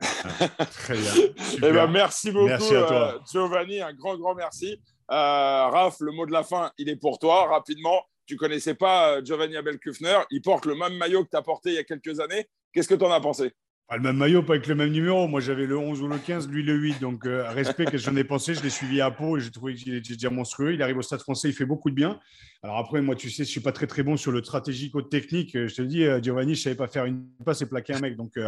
Très 0.00 0.96
bien. 0.96 1.12
Eh 1.56 1.60
ben, 1.60 1.86
merci 1.86 2.32
beaucoup, 2.32 2.46
merci 2.46 2.74
à 2.74 2.82
toi. 2.82 3.24
Giovanni. 3.30 3.80
Un 3.80 3.92
grand, 3.92 4.16
grand 4.16 4.34
merci. 4.34 4.80
Euh, 5.10 5.66
Raph, 5.68 5.96
le 6.00 6.12
mot 6.12 6.26
de 6.26 6.32
la 6.32 6.42
fin, 6.42 6.70
il 6.78 6.88
est 6.88 6.96
pour 6.96 7.18
toi. 7.18 7.46
Rapidement, 7.48 8.02
tu 8.26 8.36
connaissais 8.36 8.74
pas 8.74 9.16
euh, 9.16 9.24
Giovanni 9.24 9.56
Abel-Kufner. 9.56 10.18
Il 10.30 10.42
porte 10.42 10.66
le 10.66 10.74
même 10.74 10.96
maillot 10.96 11.24
que 11.24 11.30
tu 11.30 11.36
as 11.36 11.42
porté 11.42 11.70
il 11.70 11.74
y 11.74 11.78
a 11.78 11.84
quelques 11.84 12.20
années. 12.20 12.46
Qu'est-ce 12.72 12.88
que 12.88 12.94
tu 12.94 13.04
en 13.04 13.10
as 13.10 13.20
pensé? 13.20 13.52
Le 13.90 14.00
même 14.00 14.16
maillot, 14.16 14.42
pas 14.42 14.54
avec 14.54 14.66
le 14.68 14.74
même 14.74 14.90
numéro. 14.90 15.28
Moi, 15.28 15.40
j'avais 15.40 15.66
le 15.66 15.76
11 15.76 16.00
ou 16.00 16.08
le 16.08 16.16
15, 16.16 16.48
lui 16.48 16.62
le 16.62 16.72
8. 16.72 17.00
Donc, 17.00 17.26
euh, 17.26 17.46
respect, 17.50 17.84
que 17.84 17.98
j'en 17.98 18.16
ai 18.16 18.24
pensé 18.24 18.54
Je 18.54 18.62
l'ai 18.62 18.70
suivi 18.70 19.02
à 19.02 19.10
Pau 19.10 19.36
et 19.36 19.40
j'ai 19.40 19.50
trouvé 19.50 19.74
qu'il 19.74 19.94
était 19.94 20.14
déjà 20.14 20.30
monstrueux. 20.30 20.72
Il 20.72 20.82
arrive 20.82 20.96
au 20.96 21.02
stade 21.02 21.20
français, 21.20 21.48
il 21.48 21.54
fait 21.54 21.66
beaucoup 21.66 21.90
de 21.90 21.94
bien. 21.94 22.18
Alors, 22.62 22.78
après, 22.78 23.02
moi, 23.02 23.16
tu 23.16 23.28
sais, 23.28 23.44
je 23.44 23.48
ne 23.48 23.52
suis 23.52 23.60
pas 23.60 23.72
très, 23.72 23.86
très 23.86 24.02
bon 24.02 24.16
sur 24.16 24.32
le 24.32 24.42
stratégique 24.42 24.94
ou 24.94 25.02
technique. 25.02 25.50
Je 25.52 25.74
te 25.74 25.82
dis, 25.82 26.06
Giovanni, 26.22 26.54
je 26.54 26.60
ne 26.60 26.62
savais 26.62 26.76
pas 26.76 26.88
faire 26.88 27.04
une 27.04 27.26
passe 27.44 27.60
et 27.60 27.66
plaquer 27.66 27.92
un 27.92 28.00
mec. 28.00 28.16
Donc, 28.16 28.38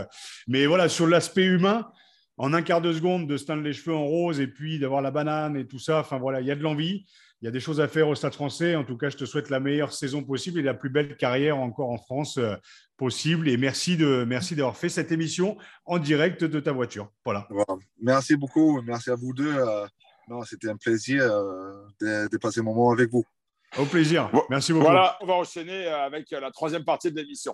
mais 0.49 0.65
voilà, 0.65 0.89
sur 0.89 1.07
l'aspect 1.07 1.45
humain, 1.45 1.91
en 2.37 2.53
un 2.53 2.63
quart 2.63 2.81
de 2.81 2.93
seconde 2.93 3.29
de 3.29 3.37
se 3.37 3.45
teindre 3.45 3.63
les 3.63 3.73
cheveux 3.73 3.97
en 3.97 4.05
rose 4.05 4.41
et 4.41 4.47
puis 4.47 4.79
d'avoir 4.79 5.03
la 5.03 5.11
banane 5.11 5.57
et 5.57 5.67
tout 5.67 5.79
ça. 5.79 6.01
Enfin 6.01 6.19
voilà, 6.19 6.41
il 6.41 6.47
y 6.47 6.51
a 6.51 6.57
de 6.57 6.63
l'envie, 6.63 7.07
il 7.41 7.45
y 7.45 7.49
a 7.49 7.51
des 7.51 7.61
choses 7.61 7.81
à 7.81 7.89
faire 7.89 8.09
au 8.09 8.15
Stade 8.15 8.35
français. 8.35 8.75
En 8.75 8.85
tout 8.85 8.97
cas, 8.97 9.11
je 9.11 9.17
te 9.17 9.25
souhaite 9.25 9.51
la 9.51 9.61
meilleure 9.61 9.93
saison 9.93 10.23
possible 10.23 10.59
et 10.59 10.63
la 10.63 10.75
plus 10.75 10.91
belle 10.91 11.17
carrière 11.17 11.59
encore 11.59 11.91
en 11.91 11.99
France 11.99 12.39
euh, 12.39 12.57
possible. 12.97 13.49
Et 13.49 13.57
merci 13.57 13.97
de 13.97 14.25
merci 14.27 14.57
d'avoir 14.57 14.77
fait 14.77 14.89
cette 14.89 15.13
émission 15.13 15.57
en 15.85 15.99
direct 15.99 16.43
de 16.43 16.61
ta 16.61 16.73
voiture. 16.73 17.11
Voilà. 17.25 17.47
Merci 18.01 18.37
beaucoup, 18.37 18.83
merci 18.83 19.11
à 19.11 19.15
vous 19.15 19.33
deux. 19.33 19.55
Euh, 19.55 19.87
non, 20.29 20.43
c'était 20.43 20.71
un 20.71 20.77
plaisir 20.77 21.23
euh, 21.23 22.29
de, 22.29 22.37
passer 22.39 22.61
un 22.61 22.65
moment 22.65 22.91
avec 22.91 23.11
vous. 23.11 23.25
Au 23.77 23.85
plaisir. 23.85 24.31
Merci 24.49 24.73
beaucoup. 24.73 24.85
Voilà, 24.85 25.19
on 25.21 25.27
va 25.27 25.35
enchaîner 25.35 25.87
avec 25.87 26.31
la 26.31 26.51
troisième 26.51 26.85
partie 26.85 27.11
de 27.11 27.17
l'émission. 27.17 27.53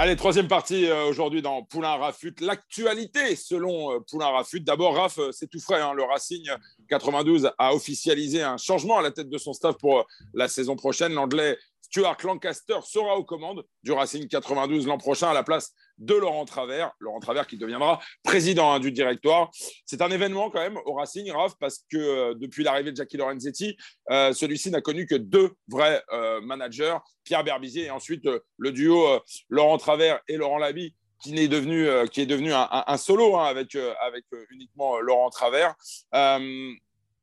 Allez, 0.00 0.14
troisième 0.14 0.46
partie 0.46 0.86
euh, 0.86 1.06
aujourd'hui 1.06 1.42
dans 1.42 1.64
Poulain 1.64 1.96
Rafut. 1.96 2.32
L'actualité 2.40 3.34
selon 3.34 3.92
euh, 3.92 3.98
Poulain 4.08 4.28
Rafut. 4.28 4.60
D'abord, 4.60 4.94
Raf, 4.94 5.18
euh, 5.18 5.32
c'est 5.32 5.48
tout 5.48 5.58
frais. 5.58 5.80
Hein. 5.80 5.92
le 5.92 6.04
Racing 6.04 6.48
92 6.88 7.50
a 7.58 7.74
officialisé 7.74 8.44
un 8.44 8.58
changement 8.58 8.98
à 8.98 9.02
la 9.02 9.10
tête 9.10 9.28
de 9.28 9.38
son 9.38 9.52
staff 9.52 9.76
pour 9.76 10.06
la 10.34 10.46
saison 10.46 10.76
prochaine. 10.76 11.14
L'anglais 11.14 11.58
Stuart 11.90 12.18
Lancaster 12.24 12.78
sera 12.84 13.16
aux 13.16 13.24
commandes 13.24 13.64
du 13.82 13.92
Racing 13.92 14.28
92 14.28 14.86
l'an 14.86 14.98
prochain 14.98 15.28
à 15.28 15.34
la 15.34 15.42
place 15.42 15.72
de 15.96 16.14
Laurent 16.14 16.44
Travers. 16.44 16.92
Laurent 17.00 17.20
Travers 17.20 17.46
qui 17.46 17.56
deviendra 17.56 18.00
président 18.22 18.72
hein, 18.72 18.80
du 18.80 18.92
directoire. 18.92 19.50
C'est 19.86 20.02
un 20.02 20.10
événement 20.10 20.50
quand 20.50 20.60
même 20.60 20.78
au 20.84 20.94
Racing, 20.94 21.30
Raph, 21.32 21.54
parce 21.58 21.84
que 21.90 21.96
euh, 21.96 22.34
depuis 22.34 22.62
l'arrivée 22.62 22.92
de 22.92 22.96
Jackie 22.96 23.16
Lorenzetti, 23.16 23.76
euh, 24.10 24.32
celui-ci 24.32 24.70
n'a 24.70 24.80
connu 24.80 25.06
que 25.06 25.14
deux 25.14 25.50
vrais 25.68 26.02
euh, 26.12 26.40
managers, 26.42 26.98
Pierre 27.24 27.42
Berbizier 27.42 27.86
et 27.86 27.90
ensuite 27.90 28.28
le 28.58 28.72
duo 28.72 29.06
Laurent 29.48 29.78
Travers 29.78 30.20
et 30.28 30.36
Laurent 30.36 30.58
Labi 30.58 30.94
qui 31.20 31.36
est 31.36 31.48
devenu, 31.48 31.88
qui 32.10 32.20
est 32.20 32.26
devenu 32.26 32.52
un, 32.52 32.96
solo 32.96 33.36
hein, 33.36 33.46
avec, 33.46 33.74
avec 33.74 34.24
uniquement 34.50 35.00
Laurent 35.00 35.30
Travers. 35.30 35.74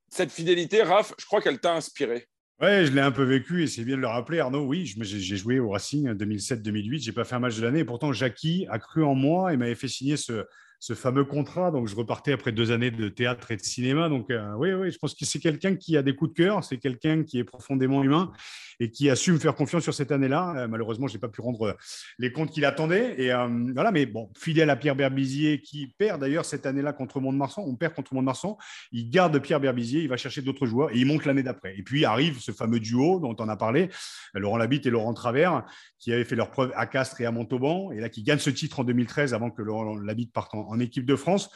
cette 0.09 0.31
fidélité, 0.31 0.83
Raph, 0.83 1.13
je 1.17 1.25
crois 1.25 1.41
qu'elle 1.41 1.59
t'a 1.59 1.73
inspiré. 1.73 2.27
Ouais, 2.61 2.85
je 2.85 2.91
l'ai 2.93 3.01
un 3.01 3.11
peu 3.11 3.23
vécu 3.23 3.63
et 3.63 3.67
c'est 3.67 3.83
bien 3.83 3.97
de 3.97 4.01
le 4.01 4.07
rappeler, 4.07 4.39
Arnaud. 4.39 4.65
Oui, 4.65 4.85
j'ai 4.85 5.35
joué 5.37 5.59
au 5.59 5.71
Racing 5.71 6.11
2007-2008. 6.11 7.03
J'ai 7.03 7.11
pas 7.11 7.25
fait 7.25 7.35
un 7.35 7.39
match 7.39 7.57
de 7.57 7.63
l'année. 7.63 7.83
Pourtant, 7.83 8.13
Jackie 8.13 8.65
a 8.69 8.79
cru 8.79 9.03
en 9.03 9.13
moi 9.13 9.53
et 9.53 9.57
m'avait 9.57 9.75
fait 9.75 9.89
signer 9.89 10.15
ce, 10.15 10.45
ce 10.79 10.93
fameux 10.93 11.25
contrat. 11.25 11.71
Donc, 11.71 11.87
je 11.87 11.95
repartais 11.95 12.33
après 12.33 12.51
deux 12.51 12.71
années 12.71 12.91
de 12.91 13.09
théâtre 13.09 13.51
et 13.51 13.57
de 13.57 13.61
cinéma. 13.61 14.09
Donc, 14.09 14.29
euh, 14.29 14.53
oui, 14.57 14.73
oui, 14.73 14.91
je 14.91 14.97
pense 14.97 15.13
que 15.15 15.25
c'est 15.25 15.39
quelqu'un 15.39 15.75
qui 15.75 15.97
a 15.97 16.01
des 16.01 16.15
coups 16.15 16.31
de 16.31 16.37
cœur. 16.37 16.63
C'est 16.63 16.77
quelqu'un 16.77 17.23
qui 17.23 17.39
est 17.39 17.43
profondément 17.43 18.03
humain 18.03 18.31
et 18.79 18.91
qui 18.91 19.09
a 19.09 19.15
su 19.15 19.31
me 19.31 19.37
faire 19.37 19.55
confiance 19.55 19.83
sur 19.83 19.93
cette 19.93 20.11
année-là. 20.11 20.53
Euh, 20.57 20.67
malheureusement, 20.67 21.07
je 21.07 21.13
n'ai 21.13 21.19
pas 21.19 21.29
pu 21.29 21.41
rendre 21.41 21.77
les 22.19 22.31
comptes 22.31 22.51
qu'il 22.51 22.65
attendait. 22.65 23.15
Et 23.17 23.31
euh, 23.31 23.47
voilà, 23.73 23.91
mais 23.91 24.05
bon, 24.05 24.29
fidèle 24.37 24.69
à 24.69 24.75
Pierre 24.75 24.95
Berbizier, 24.95 25.61
qui 25.61 25.87
perd 25.97 26.21
d'ailleurs 26.21 26.45
cette 26.45 26.65
année-là 26.65 26.93
contre 26.93 27.19
Mont-de-Marsan. 27.19 27.63
On 27.65 27.75
perd 27.75 27.93
contre 27.93 28.13
Mont-de-Marsan. 28.13 28.57
Il 28.91 29.09
garde 29.09 29.37
Pierre 29.39 29.59
Berbizier. 29.59 30.01
Il 30.01 30.09
va 30.09 30.17
chercher 30.17 30.41
d'autres 30.41 30.65
joueurs 30.65 30.91
et 30.91 30.97
il 30.97 31.05
monte 31.05 31.25
l'année 31.25 31.43
d'après. 31.43 31.77
Et 31.77 31.83
puis 31.83 32.05
arrive 32.05 32.39
ce 32.39 32.51
fameux 32.51 32.79
duo 32.79 33.19
dont 33.19 33.35
on 33.39 33.49
a 33.49 33.55
parlé, 33.55 33.89
Laurent 34.33 34.57
Labitte 34.57 34.85
et 34.85 34.89
Laurent 34.89 35.13
Travers, 35.13 35.63
qui 35.99 36.11
avaient 36.11 36.25
fait 36.25 36.35
leur 36.35 36.51
preuve 36.51 36.71
à 36.75 36.85
Castres 36.85 37.21
et 37.21 37.25
à 37.25 37.31
Montauban. 37.31 37.91
Et 37.91 37.99
là, 37.99 38.09
qui 38.09 38.23
gagne 38.23 38.39
ce 38.39 38.49
titre 38.49 38.79
en 38.79 38.83
2013 38.83 39.33
avant 39.33 39.49
que 39.49 39.61
Laurent 39.61 39.95
Labitte 39.97 40.33
parte 40.33 40.53
en, 40.53 40.64
en 40.67 40.79
équipe 40.79 41.05
de 41.05 41.15
France. 41.15 41.49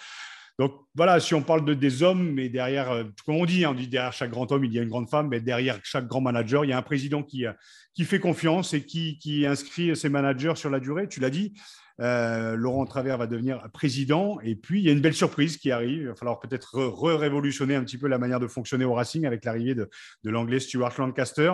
Donc 0.59 0.73
voilà, 0.93 1.21
si 1.21 1.33
on 1.33 1.41
parle 1.41 1.63
de, 1.63 1.73
des 1.73 2.03
hommes, 2.03 2.33
mais 2.33 2.49
derrière, 2.49 2.91
euh, 2.91 3.05
comme 3.25 3.35
on 3.35 3.45
dit, 3.45 3.63
hein, 3.63 3.69
on 3.71 3.73
dit 3.73 3.87
derrière 3.87 4.11
chaque 4.11 4.29
grand 4.29 4.51
homme, 4.51 4.65
il 4.65 4.73
y 4.73 4.79
a 4.79 4.81
une 4.81 4.89
grande 4.89 5.09
femme, 5.09 5.29
mais 5.29 5.39
derrière 5.39 5.79
chaque 5.83 6.05
grand 6.05 6.19
manager, 6.19 6.65
il 6.65 6.67
y 6.67 6.73
a 6.73 6.77
un 6.77 6.81
président 6.81 7.23
qui, 7.23 7.45
euh, 7.45 7.53
qui 7.93 8.03
fait 8.03 8.19
confiance 8.19 8.73
et 8.73 8.83
qui, 8.83 9.17
qui 9.19 9.45
inscrit 9.45 9.95
ses 9.95 10.09
managers 10.09 10.55
sur 10.55 10.69
la 10.69 10.81
durée. 10.81 11.07
Tu 11.07 11.21
l'as 11.21 11.29
dit, 11.29 11.53
euh, 12.01 12.57
Laurent 12.57 12.85
Travers 12.85 13.17
va 13.17 13.25
devenir 13.25 13.69
président. 13.71 14.37
Et 14.41 14.55
puis, 14.55 14.81
il 14.81 14.85
y 14.85 14.89
a 14.89 14.91
une 14.91 14.99
belle 14.99 15.13
surprise 15.13 15.55
qui 15.55 15.71
arrive. 15.71 16.01
Il 16.01 16.07
va 16.09 16.15
falloir 16.15 16.41
peut-être 16.41 16.77
re-révolutionner 16.77 17.75
un 17.75 17.83
petit 17.85 17.97
peu 17.97 18.09
la 18.09 18.17
manière 18.17 18.41
de 18.41 18.47
fonctionner 18.47 18.83
au 18.83 18.93
Racing 18.93 19.25
avec 19.25 19.45
l'arrivée 19.45 19.75
de, 19.75 19.89
de 20.25 20.29
l'anglais 20.29 20.59
Stuart 20.59 20.93
Lancaster. 20.97 21.53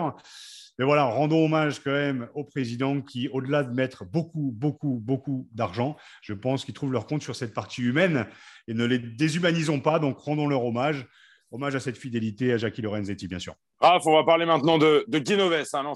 Mais 0.78 0.84
voilà, 0.84 1.04
rendons 1.04 1.44
hommage 1.44 1.80
quand 1.80 1.92
même 1.92 2.28
au 2.34 2.44
président 2.44 3.00
qui, 3.00 3.28
au-delà 3.28 3.62
de 3.62 3.72
mettre 3.72 4.04
beaucoup, 4.04 4.52
beaucoup, 4.54 5.00
beaucoup 5.02 5.48
d'argent, 5.52 5.96
je 6.20 6.34
pense 6.34 6.64
qu'ils 6.64 6.74
trouvent 6.74 6.92
leur 6.92 7.06
compte 7.06 7.22
sur 7.22 7.34
cette 7.34 7.54
partie 7.54 7.82
humaine 7.82 8.26
et 8.68 8.74
ne 8.74 8.84
les 8.84 8.98
déshumanisons 8.98 9.80
pas. 9.80 9.98
Donc, 9.98 10.18
rendons 10.18 10.48
leur 10.48 10.64
hommage. 10.64 11.06
Hommage 11.52 11.76
à 11.76 11.80
cette 11.80 11.96
fidélité 11.96 12.52
à 12.52 12.58
Jackie 12.58 12.82
Lorenzetti, 12.82 13.28
bien 13.28 13.38
sûr. 13.38 13.54
Raph, 13.80 14.04
on 14.06 14.12
va 14.12 14.24
parler 14.24 14.46
maintenant 14.46 14.78
de, 14.78 15.04
de 15.06 15.18
Guy 15.18 15.36
Noves, 15.36 15.64
hein, 15.72 15.92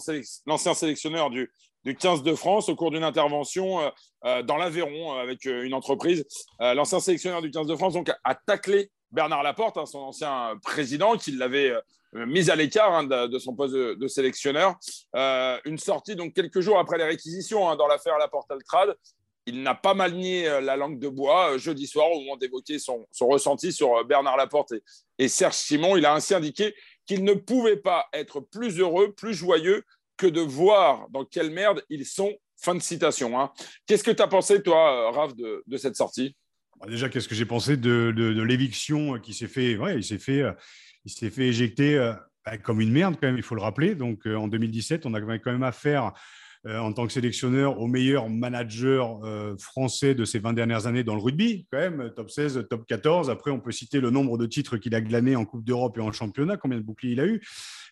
l'ancien 0.47 0.75
sélectionneur 0.75 1.29
du, 1.29 1.51
du 1.85 1.97
15 1.97 2.23
de 2.23 2.35
France 2.35 2.69
au 2.69 2.77
cours 2.77 2.91
d'une 2.91 3.05
intervention 3.05 3.81
euh, 3.81 3.89
euh, 4.25 4.43
dans 4.43 4.57
l'Aveyron 4.57 5.17
euh, 5.17 5.23
avec 5.23 5.45
une 5.45 5.75
entreprise. 5.75 6.25
L'ancien 6.59 7.01
sélectionneur 7.01 7.43
du 7.43 7.51
15 7.51 7.67
de 7.67 7.77
France 7.77 7.95
donc, 7.95 8.11
a 8.25 8.35
taclé 8.35 8.91
Bernard 9.11 9.43
Laporte, 9.43 9.77
hein, 9.77 9.87
son 9.87 9.99
ancien 9.99 10.59
président, 10.63 11.17
qui 11.17 11.33
l'avait 11.33 11.73
mise 12.13 12.51
à 12.51 12.57
l'écart 12.57 12.93
hein, 12.93 13.05
de, 13.05 13.39
son 13.39 13.55
poste 13.55 13.75
de, 13.75 14.09
sélectionneur. 14.09 14.77
Euh, 15.15 15.59
une 15.65 15.79
sortie 15.79 16.17
donc 16.17 16.35
quelques 16.35 16.61
jours 16.61 16.79
après 16.79 16.99
les 16.99 17.05
réquisitions 17.05 17.69
hein, 17.69 17.77
dans 17.77 17.87
l'affaire 17.87 18.19
Laporte 18.19 18.51
Altrad. 18.51 18.97
Il 19.47 19.63
n'a 19.63 19.75
pas 19.75 19.95
mal 19.95 20.15
nié 20.15 20.49
euh, 20.49 20.61
la 20.61 20.77
langue 20.77 20.99
de 20.99 21.09
bois 21.09 21.57
jeudi 21.57 21.87
soir 21.87 22.11
au 22.13 22.21
moment 22.21 22.37
d'évoquer 22.37 22.79
son, 22.79 23.07
ressenti 23.21 23.73
sur 23.73 24.05
Bernard 24.05 24.37
Laporte 24.37 24.75
et, 25.19 25.29
Serge 25.29 25.55
Simon. 25.55 25.97
Il 25.97 26.05
a 26.05 26.15
ainsi 26.15 26.35
indiqué 26.35 26.75
qu'il 27.07 27.25
ne 27.25 27.33
pouvait 27.33 27.77
pas 27.77 28.07
être 28.13 28.41
plus 28.41 28.79
heureux, 28.79 29.13
plus 29.13 29.35
joyeux 29.35 29.85
que 30.17 30.27
de 30.27 30.41
voir 30.41 31.09
dans 31.11 31.25
quelle 31.25 31.51
merde 31.51 31.85
ils 31.89 32.07
sont. 32.07 32.33
Fin 32.63 32.75
de 32.75 32.83
citation. 32.83 33.41
Hein. 33.41 33.51
Qu'est-ce 33.87 34.05
que 34.05 34.11
tu 34.11 34.21
as 34.21 34.27
pensé, 34.27 34.63
toi, 34.63 35.11
Raph, 35.13 35.35
de, 35.35 35.77
cette 35.79 35.97
sortie? 35.97 36.37
Bah, 36.79 36.87
Déjà, 36.91 37.09
qu'est-ce 37.09 37.27
que 37.27 37.35
j'ai 37.35 37.47
pensé 37.47 37.79
de, 37.79 38.13
l'éviction 38.43 39.19
qui 39.19 39.33
s'est 39.33 39.49
fait 39.49 39.79
ouais, 39.79 39.97
Il 39.97 40.05
s'est 40.05 40.19
fait 40.19 40.45
il 41.05 41.11
s'est 41.11 41.31
fait 41.31 41.49
éjecter 41.49 41.97
euh, 41.97 42.13
bah, 42.45 42.59
comme 42.59 42.81
une 42.81 42.93
merde, 42.93 43.17
quand 43.21 43.27
même, 43.27 43.37
il 43.37 43.43
faut 43.43 43.55
le 43.55 43.63
rappeler. 43.63 43.95
Donc, 43.95 44.27
euh, 44.27 44.37
en 44.37 44.49
2017, 44.49 45.07
on 45.07 45.15
avait 45.15 45.39
quand 45.39 45.53
même 45.53 45.63
affaire 45.63 46.13
en 46.69 46.93
tant 46.93 47.07
que 47.07 47.13
sélectionneur 47.15 47.81
au 47.81 47.87
meilleur 47.87 48.29
manager 48.29 49.19
français 49.59 50.15
de 50.15 50.27
ces 50.27 50.41
20 50.41 50.53
dernières 50.53 50.87
années 50.87 51.03
dans 51.03 51.15
le 51.15 51.23
rugby, 51.23 51.67
quand 51.73 51.79
même, 51.79 52.13
top 52.15 52.31
16, 52.31 52.67
top 52.69 52.87
14. 52.87 53.31
Après, 53.31 53.51
on 53.51 53.61
peut 53.61 53.73
citer 53.73 53.99
le 53.99 54.11
nombre 54.11 54.37
de 54.37 54.45
titres 54.45 54.77
qu'il 54.77 54.95
a 54.95 55.01
glané 55.01 55.37
en 55.37 55.47
Coupe 55.47 55.65
d'Europe 55.65 55.97
et 55.97 56.03
en 56.03 56.13
championnat, 56.13 56.59
combien 56.59 56.77
de 56.77 56.83
boucliers 56.83 57.13
il 57.13 57.21
a 57.21 57.27
eu. 57.27 57.41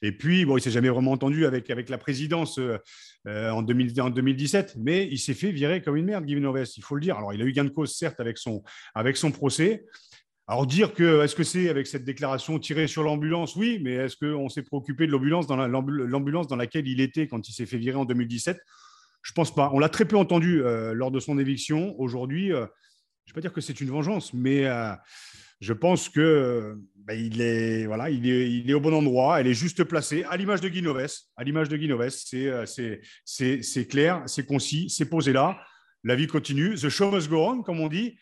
Et 0.02 0.12
puis, 0.12 0.44
bon, 0.44 0.58
il 0.58 0.60
s'est 0.60 0.70
jamais 0.70 0.90
vraiment 0.90 1.12
entendu 1.12 1.46
avec, 1.46 1.70
avec 1.70 1.88
la 1.88 1.96
présidence 1.96 2.60
en, 3.26 3.62
2017, 3.62 4.76
mais 4.78 5.08
il 5.10 5.18
s'est 5.18 5.32
fait 5.32 5.50
virer 5.50 5.80
comme 5.80 5.96
une 5.96 6.04
merde, 6.04 6.26
Guy 6.26 6.36
Noves, 6.36 6.68
il 6.76 6.82
faut 6.82 6.94
le 6.94 7.00
dire. 7.00 7.16
Alors, 7.16 7.32
il 7.32 7.40
a 7.40 7.46
eu 7.46 7.52
gain 7.52 7.64
de 7.64 7.70
cause, 7.70 7.96
certes, 7.96 8.20
avec 8.20 8.36
son, 8.36 8.62
avec 8.94 9.16
son 9.16 9.30
procès. 9.30 9.86
Alors 10.50 10.66
dire 10.66 10.94
que 10.94 11.22
est-ce 11.22 11.36
que 11.36 11.42
c'est 11.42 11.68
avec 11.68 11.86
cette 11.86 12.04
déclaration 12.04 12.58
tirée 12.58 12.86
sur 12.86 13.02
l'ambulance? 13.02 13.54
Oui, 13.54 13.80
mais 13.82 13.92
est-ce 13.92 14.16
qu'on 14.16 14.48
s'est 14.48 14.62
préoccupé 14.62 15.06
de 15.06 15.12
l'ambulance 15.12 15.46
dans 15.46 15.56
dans 15.58 16.56
laquelle 16.56 16.88
il 16.88 17.02
était 17.02 17.28
quand 17.28 17.46
il 17.50 17.52
s'est 17.52 17.66
fait 17.66 17.76
virer 17.76 17.98
en 17.98 18.06
2017 18.06 18.58
Je 19.20 19.32
pense 19.32 19.54
pas. 19.54 19.70
On 19.74 19.78
l'a 19.78 19.90
très 19.90 20.06
peu 20.06 20.16
entendu 20.16 20.62
euh, 20.62 20.94
lors 20.94 21.10
de 21.10 21.20
son 21.20 21.38
éviction. 21.38 21.94
Aujourd'hui, 22.00 22.50
euh, 22.50 22.64
je 23.26 23.32
ne 23.32 23.34
vais 23.34 23.34
pas 23.34 23.40
dire 23.42 23.52
que 23.52 23.60
c'est 23.60 23.78
une 23.82 23.90
vengeance, 23.90 24.32
mais 24.32 24.64
euh, 24.64 24.94
je 25.60 25.74
pense 25.74 26.08
que 26.08 26.78
bah, 26.96 27.12
il 27.12 27.42
est 27.42 27.84
voilà, 27.84 28.08
il 28.08 28.26
est, 28.26 28.50
il 28.50 28.70
est 28.70 28.74
au 28.74 28.80
bon 28.80 28.94
endroit. 28.94 29.38
Elle 29.42 29.48
est 29.48 29.54
juste 29.54 29.84
placée 29.84 30.24
à 30.30 30.38
l'image 30.38 30.62
de 30.62 30.70
Guinoves. 30.70 31.10
À 31.36 31.44
l'image 31.44 31.68
de 31.68 31.76
Guinoves, 31.76 32.08
c'est 32.08 33.00
c'est 33.26 33.86
clair, 33.86 34.22
c'est 34.24 34.46
concis, 34.46 34.88
c'est 34.88 35.10
posé 35.10 35.34
là. 35.34 35.60
La 36.04 36.16
vie 36.16 36.26
continue. 36.26 36.74
The 36.74 36.88
show 36.88 37.10
must 37.10 37.28
go 37.28 37.48
on, 37.48 37.62
comme 37.62 37.80
on 37.80 37.88
dit. 37.88 38.16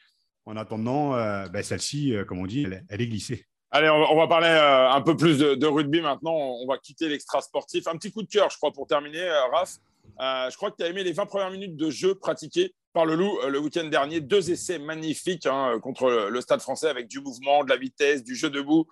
En 0.46 0.56
attendant, 0.56 1.16
euh, 1.16 1.48
ben, 1.48 1.62
celle-ci, 1.62 2.14
euh, 2.14 2.24
comme 2.24 2.38
on 2.38 2.46
dit, 2.46 2.66
elle, 2.88 3.00
est 3.00 3.06
glissée. 3.08 3.44
Allez, 3.72 3.90
on 3.90 4.16
va, 4.16 4.28
parler 4.28 4.46
euh, 4.46 4.90
un 4.90 5.00
peu 5.02 5.16
plus 5.16 5.38
de, 5.38 5.66
rugby 5.66 6.00
maintenant. 6.00 6.34
On 6.34 6.66
va 6.68 6.78
quitter 6.78 7.08
l'extra 7.08 7.40
sportif. 7.40 7.88
Un 7.88 7.96
petit 7.96 8.12
coup 8.12 8.22
de 8.22 8.28
cœur, 8.28 8.48
je 8.48 8.56
crois, 8.56 8.72
pour 8.72 8.86
terminer, 8.86 9.28
Raph. 9.52 9.78
je 10.20 10.56
crois 10.56 10.70
que 10.70 10.76
tu 10.76 10.84
as 10.84 10.88
aimé 10.88 11.02
les 11.02 11.12
20 11.12 11.26
premières 11.26 11.50
minutes 11.50 11.74
de 11.74 11.90
jeu 11.90 12.14
pratiquées 12.14 12.72
par 12.92 13.04
le 13.04 13.16
Loup 13.16 13.36
le 13.48 13.58
week-end 13.58 13.84
dernier. 13.84 14.20
Deux 14.20 14.52
essais 14.52 14.78
magnifiques 14.78 15.46
hein, 15.46 15.80
contre 15.82 16.08
le, 16.30 16.40
Stade 16.40 16.60
français 16.60 16.88
avec 16.88 17.08
du 17.08 17.20
mouvement, 17.20 17.64
de 17.64 17.68
la 17.68 17.76
vitesse, 17.76 18.22
du 18.22 18.36
jeu 18.36 18.48
debout 18.48 18.86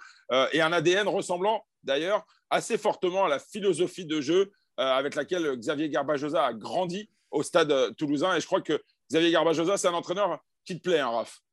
et 0.52 0.60
un 0.60 0.72
ADN 0.72 1.06
ressemblant 1.06 1.64
d'ailleurs 1.84 2.26
assez 2.50 2.76
fortement 2.76 3.24
à 3.24 3.28
la 3.28 3.38
philosophie 3.38 4.04
de 4.04 4.20
jeu 4.20 4.50
avec 4.76 5.14
laquelle 5.14 5.56
Xavier 5.56 5.88
Garbajosa 5.88 6.44
a 6.44 6.52
grandi 6.52 7.08
au 7.30 7.44
Stade 7.44 7.94
toulousain. 7.96 8.34
Et 8.34 8.40
je 8.40 8.46
crois 8.46 8.60
que 8.60 8.82
Xavier 9.08 9.30
Garbajosa, 9.30 9.78
c'est 9.78 9.88
un 9.88 9.94
entraîneur 9.94 10.42
qui 10.64 10.76
te 10.76 10.82
plaît, 10.82 11.00
hein, 11.00 11.10
Raph? 11.10 11.43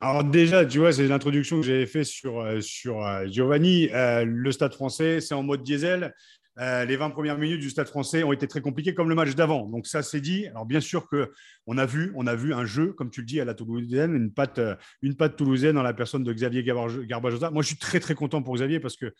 Alors 0.00 0.24
déjà, 0.24 0.66
tu 0.66 0.78
vois, 0.78 0.92
c'est 0.92 1.06
l'introduction 1.06 1.60
que 1.60 1.66
j'avais 1.66 1.86
fait 1.86 2.04
sur, 2.04 2.40
euh, 2.40 2.60
sur 2.60 3.04
euh, 3.06 3.26
Giovanni. 3.26 3.88
Euh, 3.92 4.24
le 4.24 4.52
Stade 4.52 4.74
français, 4.74 5.20
c'est 5.20 5.34
en 5.34 5.42
mode 5.42 5.62
diesel. 5.62 6.14
les 6.58 6.96
20 6.96 7.10
premières 7.10 7.38
minutes 7.38 7.60
du 7.60 7.70
Stade 7.70 7.88
français 7.88 8.22
ont 8.22 8.32
été 8.32 8.46
très 8.48 8.60
compliquées, 8.60 8.94
comme 8.94 9.08
le 9.08 9.14
match 9.14 9.34
d'avant. 9.34 9.68
Donc 9.68 9.86
ça, 9.86 10.02
c'est 10.02 10.20
dit. 10.20 10.46
Alors 10.48 10.66
bien 10.66 10.80
sûr 10.80 11.08
que 11.08 11.32
on 11.66 11.78
a 11.78 11.86
vu, 11.86 12.12
on 12.16 12.26
a 12.26 12.34
vu 12.34 12.52
un 12.54 12.64
jeu, 12.64 12.92
comme 12.92 13.10
tu 13.10 13.20
le 13.20 13.26
dis, 13.26 13.40
à 13.40 13.44
la 13.44 13.54
toulousaine, 13.54 14.14
une 14.14 14.32
patte, 14.32 14.60
une 15.02 15.16
patte 15.16 15.36
toulousaine 15.36 15.76
dans 15.76 15.82
la 15.82 15.94
personne 15.94 16.24
de 16.24 16.32
Xavier 16.32 16.64
Garbajosa. 16.64 17.50
Moi, 17.50 17.62
je 17.62 17.68
suis 17.68 17.78
très 17.78 18.00
très 18.00 18.14
content 18.14 18.42
pour 18.42 18.54
Xavier 18.54 18.80
parce 18.80 18.96
que 18.96 19.14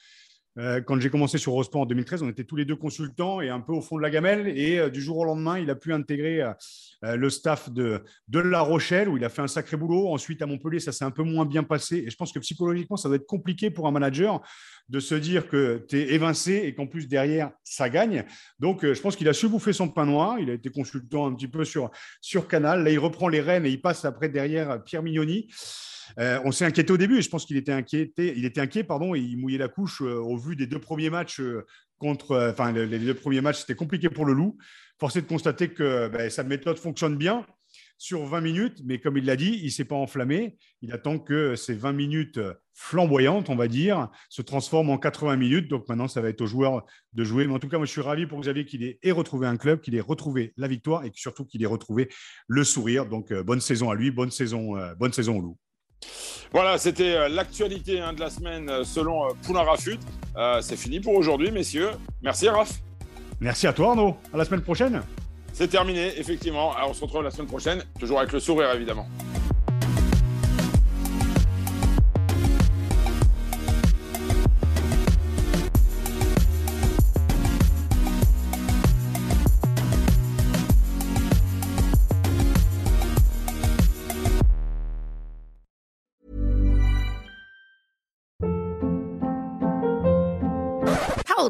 quand 0.56 1.00
j'ai 1.00 1.10
commencé 1.10 1.38
sur 1.38 1.52
Eurosport 1.52 1.82
en 1.82 1.86
2013, 1.86 2.22
on 2.22 2.28
était 2.28 2.44
tous 2.44 2.54
les 2.54 2.64
deux 2.64 2.76
consultants 2.76 3.40
et 3.40 3.48
un 3.48 3.60
peu 3.60 3.72
au 3.72 3.80
fond 3.80 3.96
de 3.96 4.02
la 4.02 4.10
gamelle. 4.10 4.46
Et 4.56 4.90
du 4.90 5.00
jour 5.00 5.18
au 5.18 5.24
lendemain, 5.24 5.58
il 5.58 5.70
a 5.70 5.74
pu 5.74 5.92
intégrer 5.92 6.42
le 7.16 7.30
staff 7.30 7.70
de, 7.70 8.02
La 8.32 8.60
Rochelle, 8.60 9.08
où 9.08 9.16
il 9.16 9.24
a 9.24 9.28
fait 9.28 9.42
un 9.42 9.48
sacré 9.48 9.76
boulot. 9.76 10.08
Ensuite, 10.08 10.42
à 10.42 10.46
Montpellier, 10.46 10.80
ça 10.80 10.92
s'est 10.92 11.04
un 11.04 11.10
peu 11.10 11.22
moins 11.22 11.44
bien 11.44 11.62
passé. 11.62 12.04
Et 12.06 12.10
je 12.10 12.16
pense 12.16 12.32
que 12.32 12.38
psychologiquement, 12.38 12.96
ça 12.96 13.08
doit 13.08 13.16
être 13.16 13.26
compliqué 13.26 13.70
pour 13.70 13.86
un 13.86 13.90
manager 13.90 14.40
de 14.88 15.00
se 15.00 15.14
dire 15.14 15.48
que 15.48 15.84
tu 15.88 15.98
es 15.98 16.14
évincé 16.14 16.62
et 16.64 16.74
qu'en 16.74 16.86
plus, 16.86 17.08
derrière, 17.08 17.50
ça 17.62 17.88
gagne. 17.88 18.24
Donc, 18.58 18.84
je 18.84 19.00
pense 19.00 19.16
qu'il 19.16 19.28
a 19.28 19.32
su 19.32 19.48
bouffer 19.48 19.72
son 19.72 19.88
pain 19.88 20.06
noir. 20.06 20.38
Il 20.38 20.50
a 20.50 20.54
été 20.54 20.70
consultant 20.70 21.26
un 21.26 21.34
petit 21.34 21.48
peu 21.48 21.64
sur, 21.64 21.90
sur 22.20 22.48
Canal. 22.48 22.84
Là, 22.84 22.90
il 22.90 22.98
reprend 22.98 23.28
les 23.28 23.40
rênes 23.40 23.66
et 23.66 23.70
il 23.70 23.80
passe 23.80 24.04
après 24.04 24.28
derrière 24.28 24.82
Pierre 24.84 25.02
Mignoni. 25.02 25.48
Euh, 26.18 26.40
on 26.44 26.52
s'est 26.52 26.64
inquiété 26.64 26.92
au 26.92 26.96
début. 26.96 27.20
Je 27.22 27.28
pense 27.28 27.44
qu'il 27.44 27.56
était 27.56 27.72
inquiété. 27.72 28.34
Il 28.36 28.44
était 28.44 28.60
inquiet, 28.60 28.84
pardon, 28.84 29.14
et 29.14 29.20
il 29.20 29.36
mouillait 29.36 29.58
la 29.58 29.68
couche 29.68 30.02
euh, 30.02 30.16
au 30.16 30.36
vu 30.36 30.56
des 30.56 30.66
deux 30.66 30.78
premiers 30.78 31.10
matchs 31.10 31.40
euh, 31.40 31.64
contre. 32.04 32.50
Enfin, 32.52 32.72
les, 32.72 32.98
deux 32.98 33.14
premiers 33.14 33.40
matchs, 33.40 33.60
c'était 33.60 33.74
compliqué 33.74 34.10
pour 34.10 34.26
le 34.26 34.34
Loup. 34.34 34.58
Forcé 35.00 35.22
de 35.22 35.26
constater 35.26 35.68
que 35.68 36.08
ben, 36.08 36.30
sa 36.30 36.44
méthode 36.44 36.78
fonctionne 36.78 37.16
bien 37.16 37.46
sur 37.96 38.24
20 38.26 38.40
minutes, 38.40 38.82
mais 38.84 39.00
comme 39.00 39.16
il 39.16 39.24
l'a 39.24 39.36
dit, 39.36 39.58
il 39.62 39.66
ne 39.66 39.70
s'est 39.70 39.84
pas 39.84 39.94
enflammé. 39.96 40.58
Il 40.82 40.92
attend 40.92 41.18
que 41.18 41.56
ces 41.56 41.74
20 41.74 41.92
minutes 41.92 42.40
flamboyantes, 42.74 43.48
on 43.48 43.56
va 43.56 43.68
dire, 43.68 44.10
se 44.28 44.42
transforment 44.42 44.90
en 44.90 44.98
80 44.98 45.36
minutes. 45.36 45.68
Donc 45.68 45.88
maintenant, 45.88 46.08
ça 46.08 46.20
va 46.20 46.28
être 46.28 46.42
aux 46.42 46.46
joueurs 46.46 46.84
de 47.14 47.24
jouer. 47.24 47.46
Mais 47.46 47.54
en 47.54 47.58
tout 47.58 47.68
cas, 47.68 47.78
moi, 47.78 47.86
je 47.86 47.92
suis 47.92 48.02
ravi 48.02 48.26
pour 48.26 48.40
Xavier 48.40 48.66
qu'il 48.66 48.84
ait 48.84 49.12
retrouvé 49.12 49.46
un 49.46 49.56
club, 49.56 49.80
qu'il 49.80 49.94
ait 49.94 50.00
retrouvé 50.00 50.52
la 50.56 50.68
victoire 50.68 51.04
et 51.04 51.10
surtout 51.14 51.46
qu'il 51.46 51.62
ait 51.62 51.66
retrouvé 51.66 52.10
le 52.46 52.64
sourire. 52.64 53.06
Donc, 53.06 53.32
bonne 53.32 53.60
saison 53.60 53.90
à 53.90 53.94
lui, 53.94 54.10
bonne 54.10 54.30
saison, 54.30 54.74
bonne 54.98 55.12
saison 55.12 55.38
au 55.38 55.40
Loup. 55.40 55.58
Voilà, 56.54 56.78
c'était 56.78 57.16
euh, 57.16 57.28
l'actualité 57.28 58.00
hein, 58.00 58.12
de 58.12 58.20
la 58.20 58.30
semaine 58.30 58.70
euh, 58.70 58.84
selon 58.84 59.24
euh, 59.24 59.32
Poulain 59.42 59.62
Rafut. 59.62 59.98
c'est 60.60 60.76
fini 60.76 61.00
pour 61.00 61.14
aujourd'hui, 61.14 61.50
messieurs. 61.50 61.90
Merci, 62.22 62.48
Raph. 62.48 62.74
Merci 63.40 63.66
à 63.66 63.72
toi, 63.72 63.90
Arnaud. 63.90 64.16
À 64.32 64.36
la 64.36 64.44
semaine 64.44 64.62
prochaine. 64.62 65.02
C'est 65.52 65.68
terminé, 65.68 66.18
effectivement. 66.18 66.72
Alors, 66.74 66.90
on 66.90 66.94
se 66.94 67.02
retrouve 67.02 67.22
la 67.22 67.32
semaine 67.32 67.48
prochaine, 67.48 67.82
toujours 67.98 68.20
avec 68.20 68.32
le 68.32 68.38
sourire, 68.38 68.70
évidemment. 68.72 69.08